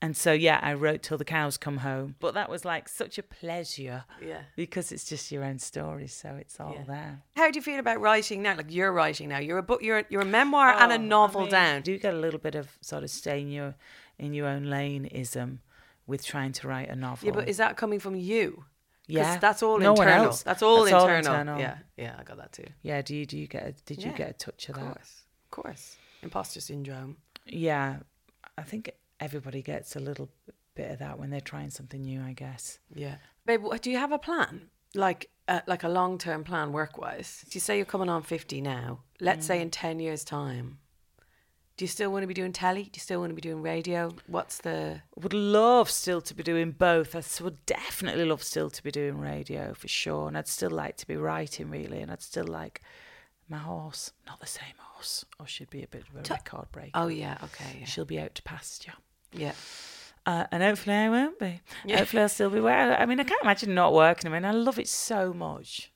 [0.00, 2.14] And so, yeah, I wrote Till the Cows Come Home.
[2.20, 4.42] But that was like such a pleasure Yeah.
[4.54, 6.06] because it's just your own story.
[6.06, 6.84] So it's all Yeah.
[6.84, 7.22] there.
[7.36, 8.54] How do you feel about writing now?
[8.56, 9.38] Like you're writing now.
[9.38, 9.82] You're a book.
[9.82, 11.82] You're you're a memoir and Oh, a novel I mean, down.
[11.82, 13.74] Do you get a little bit of sort of staying your,
[14.18, 15.62] in your own lane ism
[16.06, 17.26] with trying to write a novel?
[17.26, 18.66] Yeah, but is that coming from you?
[19.08, 19.38] Yeah.
[19.38, 20.26] that's all No internal.
[20.26, 20.42] else.
[20.42, 21.32] That's all That's all internal.
[21.34, 21.60] internal.
[21.60, 22.66] Yeah, yeah, I got that too.
[22.82, 24.82] yeah, do you, do you get, a, did you Yeah, get a touch of Of
[24.82, 24.94] that?
[24.94, 25.96] course, of course.
[26.22, 27.16] Imposter syndrome.
[27.46, 27.96] Yeah,
[28.56, 28.90] I think
[29.20, 30.28] everybody gets a little
[30.74, 32.78] bit of that when they're trying something new, I guess.
[32.94, 33.62] Yeah, babe.
[33.80, 34.68] Do you have a plan?
[34.94, 37.44] Like, uh, like a long term plan, work wise.
[37.50, 39.00] Do you say you're coming on fifty now?
[39.20, 40.78] Let's say in ten years' time.
[41.78, 42.82] Do you still want to be doing telly?
[42.82, 44.10] Do you still want to be doing radio?
[44.26, 47.14] What's the would love still to be doing both.
[47.14, 50.96] I would definitely love still to be doing radio for sure, and I'd still like
[50.96, 52.82] to be writing really, and I'd still like
[53.48, 56.90] my horse, not the same horse, or she'd be a bit of a record breaker.
[56.94, 58.94] Oh yeah, okay, yeah, She'll be out to pasture.
[59.32, 59.52] yeah.
[60.26, 61.60] Uh, and hopefully I won't be.
[61.86, 61.98] Yeah.
[61.98, 64.30] Hopefully I'll still be where I mean I can't imagine not working.
[64.30, 65.90] I mean I love it so much.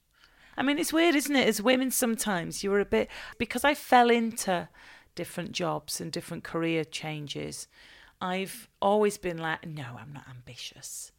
[0.57, 1.47] I mean it's weird, isn't it?
[1.49, 4.69] As women sometimes you're a bit because I fell into
[5.15, 7.69] different jobs and different career changes.
[8.21, 11.13] I've always been like, no, I'm not ambitious.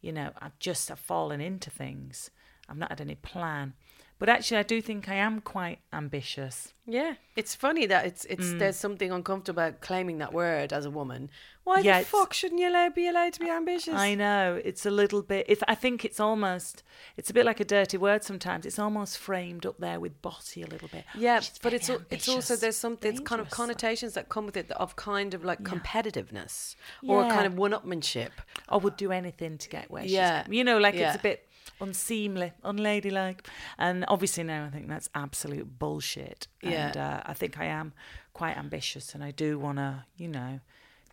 [0.00, 2.30] You know, I've just I've fallen into things.
[2.68, 3.74] I've not had any plan.
[4.18, 6.72] But actually I do think I am quite ambitious.
[6.88, 8.58] Yeah, it's funny that it's it's Mm.
[8.60, 11.30] there's something uncomfortable about claiming that word as a woman.
[11.64, 13.92] Why Yeah, the fuck shouldn't you allow, be allowed to be ambitious?
[13.94, 15.46] I know it's a little bit.
[15.48, 16.84] If I think it's almost,
[17.16, 18.22] it's a bit like a dirty word.
[18.22, 21.04] Sometimes it's almost framed up there with bossy a little bit.
[21.16, 24.46] Yeah, She's but it's al- it's also there's some it's kind of connotations that come
[24.46, 27.30] with it of kind of like competitiveness or Yeah.
[27.34, 28.30] kind of one-upmanship.
[28.68, 30.54] I would do anything to get where Yeah, she's.
[30.54, 31.08] You know, like yeah.
[31.08, 31.45] it's a bit
[31.80, 33.46] unseemly, unladylike,
[33.78, 36.48] and obviously now I think that's absolute bullshit.
[36.62, 36.88] Yeah.
[36.88, 37.92] And uh, I think I am
[38.32, 40.60] quite ambitious, and I do want to, you know.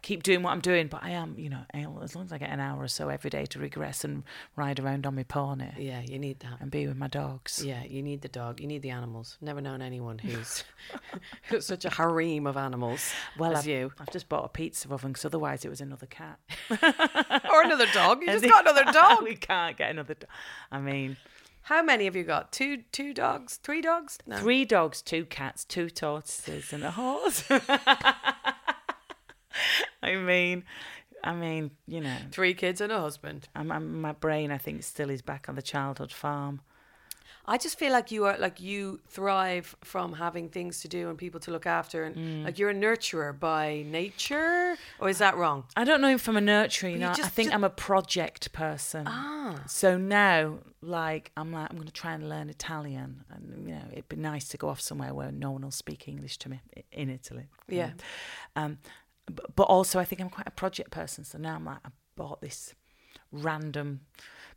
[0.04, 1.64] Keep doing what I'm doing, but I am, you know,
[2.04, 4.24] as long as I get an hour or so every day to regress and
[4.56, 6.60] ride around on my pony Yeah, you need that.
[6.60, 7.64] and be with my dogs.
[7.66, 8.60] Yeah, you need the dog.
[8.60, 9.38] You need the animals.
[9.42, 10.64] Never known anyone who's
[11.50, 13.92] who's such a harem of animals Well, as I've, you.
[13.98, 16.38] I've just bought a pizza oven because otherwise it was another cat.
[16.70, 18.22] or another dog.
[18.22, 19.24] You just got another dog.
[19.24, 20.30] we can't get another dog.
[20.70, 21.16] I mean,
[21.62, 22.52] How many have you got?
[22.52, 23.56] Two two dogs?
[23.64, 24.18] Three dogs?
[24.28, 24.36] No.
[24.36, 27.46] three dogs, two cats, two tortoises, and a horse.
[30.04, 30.64] I mean,
[31.24, 33.48] I mean, you know, Three kids and a husband.
[33.56, 36.62] I'm, I'm, my brain, I think, still is back on the childhood farm.
[37.46, 41.18] I just feel like you are like you thrive from having things to do and
[41.18, 42.46] people to look after and Mm.
[42.46, 45.66] like you're a nurturer by nature or is that wrong?
[45.76, 47.06] I don't know if I'm a nurturer, you.
[47.06, 49.04] I think just- I'm a project person.
[49.08, 49.62] Ah.
[49.68, 53.88] So now, like, I'm like, I'm going to try and learn Italian, and you know,
[53.92, 56.62] it'd be nice to go off somewhere where no one will speak English to me
[56.94, 57.48] in Italy.
[57.68, 57.92] Yeah.
[58.56, 58.78] Um,
[59.26, 61.24] but, but also, I think I'm quite a project person.
[61.24, 62.74] So now I'm like, I bought this
[63.32, 64.02] random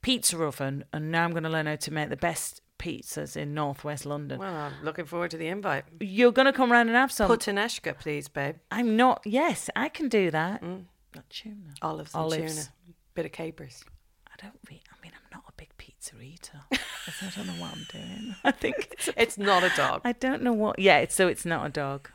[0.03, 3.55] pizza oven, and now I'm going to learn how to make the best pizzas in
[3.55, 4.39] northwest London.
[4.39, 5.85] Well, I'm looking forward to the invite.
[6.01, 7.31] You're going to come round and have some.
[7.31, 8.57] Puttanesca, please, babe.
[8.71, 9.23] I'm not.
[9.25, 10.63] Yes, I can do that.
[10.63, 10.85] Mm.
[11.15, 11.75] Not tuna.
[11.83, 12.55] Olives and Olives.
[12.55, 12.69] tuna.
[13.15, 13.85] Bit of capers.
[14.29, 14.59] I don't.
[14.69, 16.61] Re- I mean, I'm not a big pizza eater.
[16.73, 18.35] I don't know what I'm doing.
[18.45, 20.03] I think It's not a dog.
[20.05, 20.79] I don't know what.
[20.79, 22.11] Yeah, it's, so it's not a dog.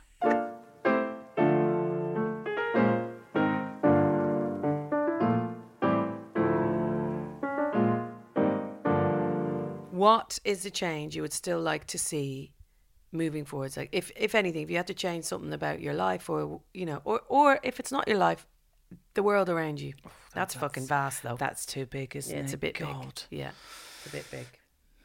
[10.02, 12.52] What is the change you would still like to see
[13.12, 13.76] moving forwards?
[13.76, 16.86] Like, if if anything, if you had to change something about your life, or you
[16.86, 18.44] know, or or if it's not your life,
[19.14, 19.92] the world around you.
[20.04, 21.36] Oh, that's, fucking vast, though.
[21.36, 22.44] That's too big, isn't yeah, it?
[22.44, 23.22] it's a bit God.
[23.30, 23.38] big.
[23.38, 23.50] Yeah,
[23.98, 24.46] it's a bit big.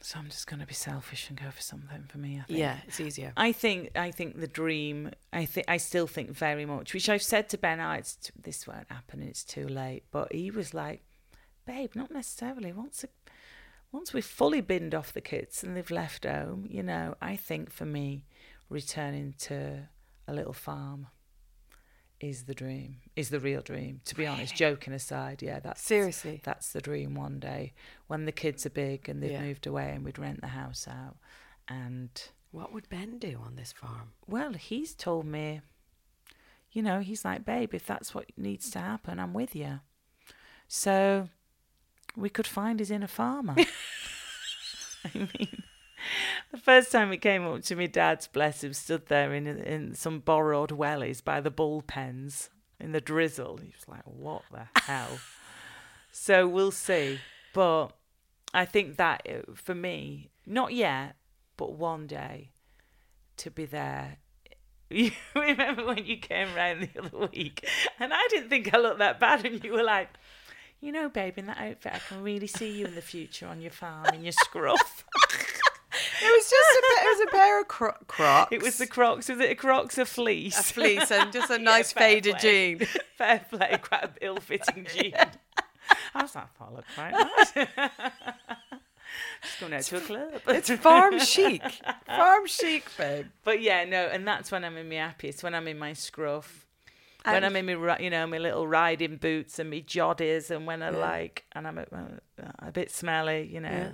[0.01, 2.39] So I'm just going to be selfish and go for something for me.
[2.39, 2.57] I think.
[2.57, 3.33] Yeah, it's easier.
[3.37, 5.11] I think I think the dream.
[5.31, 7.79] I think I still think very much, which I've said to Ben.
[7.79, 9.21] Oh, it's t- this won't happen.
[9.21, 10.05] It's too late.
[10.09, 11.03] But he was like,
[11.67, 12.73] "Babe, not necessarily.
[12.73, 13.09] Once a
[13.97, 17.71] once we've fully binned off the kids and they've left home, you know, I think
[17.71, 18.25] for me,
[18.69, 19.89] returning to
[20.27, 21.07] a little farm
[22.19, 24.01] is the dream, is the real dream.
[24.05, 26.41] To be honest, joking aside, yeah, that's Seriously?
[26.43, 27.15] that's the dream.
[27.15, 27.73] One day
[28.07, 29.41] when the kids are big and they've Yeah.
[29.41, 31.17] moved away, and we'd rent the house out.
[31.67, 32.09] And
[32.51, 34.13] What would Ben do on this farm?
[34.27, 35.61] well, he's told me,
[36.71, 39.79] you know, he's like, babe, if that's what needs to happen, I'm with you.
[40.67, 41.29] So
[42.17, 43.55] we could find his inner farmer.
[45.05, 45.63] I mean,
[46.51, 49.93] the first time he came up to me, dad's bless him, stood there in in
[49.95, 52.49] some borrowed wellies by the bullpens
[52.79, 53.57] in the drizzle.
[53.57, 55.19] He was like, what the hell?
[56.11, 57.19] so we'll see.
[57.53, 57.87] But
[58.53, 61.15] I think that uh, for me, not yet,
[61.55, 62.51] but one day
[63.37, 64.17] to be there.
[64.89, 67.67] You remember when you came round the other week
[67.99, 70.07] and I didn't think I looked that bad and you were like,
[70.81, 73.61] you know, babe, in that outfit, I can really see you in the future on
[73.61, 75.05] your farm in your scruff.
[76.19, 78.51] It was just a, it was a pair of cro- Crocs.
[78.51, 79.29] it was the Crocs.
[79.29, 80.59] Was it a Crocs or fleece?
[80.59, 82.75] a fleece and just a nice fair faded play.
[82.75, 82.87] jean.
[83.17, 85.13] Fair play, quite a ill-fitting jean.
[86.13, 87.51] I was like, that looked quite nice.
[89.41, 90.41] Just going out to a club.
[90.47, 91.63] It's farm chic.
[92.05, 93.27] Farm chic, babe.
[93.43, 96.66] But yeah, no, and that's when I'm in my happiest, when I'm in my scruff.
[97.25, 100.81] When I'm in my, you know, my little riding boots and my joddies, and when
[100.81, 100.97] I Yeah.
[100.97, 101.85] like, and I'm a,
[102.41, 103.91] uh, a bit smelly, you know, Yeah.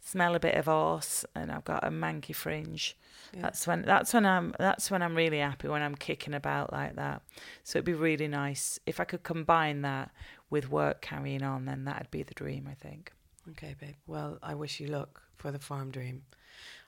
[0.00, 2.96] smell a bit of horse, and I've got a manky fringe.
[3.32, 3.42] Yeah.
[3.42, 6.96] That's when that's when I'm that's when I'm really happy when I'm kicking about like
[6.96, 7.22] that.
[7.62, 10.10] So it'd be really nice if I could combine that
[10.48, 11.64] with work carrying on.
[11.64, 13.12] Then that'd be the dream, I think.
[13.50, 13.94] Okay, babe.
[14.06, 16.22] Well, I wish you luck for the farm dream.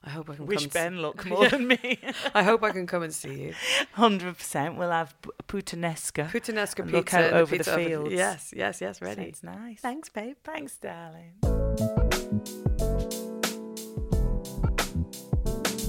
[0.04, 1.98] I hope I can Wish Ben luck more than me.
[2.34, 3.54] I hope I can come and see you.
[3.92, 4.76] Hundred percent.
[4.76, 5.14] We'll have
[5.48, 6.30] puttanesca.
[6.30, 6.96] Puttanesca pizza.
[6.96, 7.86] look out over the oven.
[7.86, 8.12] fields.
[8.12, 9.00] Yes, yes, yes.
[9.00, 9.32] Ready.
[9.32, 9.80] Sounds nice.
[9.80, 10.36] Thanks, babe.
[10.42, 12.71] Thanks, darling.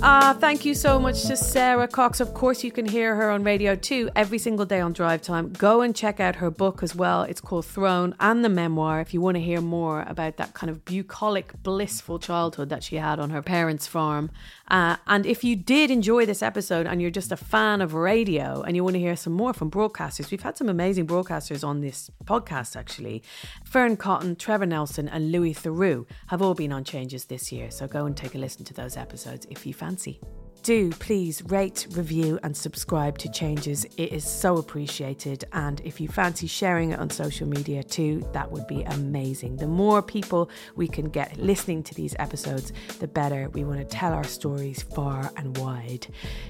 [0.05, 2.19] Ah, thank you so much to Sara Cox.
[2.19, 5.53] Of course, you can hear her on Radio 2 every single day on Drive Time.
[5.53, 7.23] Go and check out her book as well.
[7.23, 10.69] It's called Throne and the memoir if you want to hear more about that kind
[10.69, 14.29] of bucolic, blissful childhood that she had on her parents' farm.
[14.67, 18.61] Uh, and if you did enjoy this episode and you're just a fan of radio
[18.61, 21.79] and you want to hear some more from broadcasters, we've had some amazing broadcasters on
[21.79, 23.23] this podcast actually.
[23.63, 27.71] Fearne Cotton, Trevor Nelson, and Louis Theroux have all been on changes this year.
[27.71, 30.19] So go and take a listen to those episodes if you fancy.
[30.63, 33.83] Do please rate, review, and subscribe to Changes.
[33.97, 35.43] It is so appreciated.
[35.51, 39.57] And if you fancy sharing it on social media too, that would be amazing.
[39.57, 43.49] The more people we can get listening to these episodes, the better.
[43.49, 46.07] We want to tell our stories far and wide.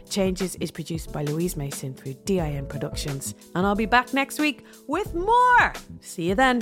[0.10, 3.34] Changes is produced by Louise Mason through DIN Productions.
[3.56, 5.74] And I'll be back next week with more.
[6.02, 6.62] See you then.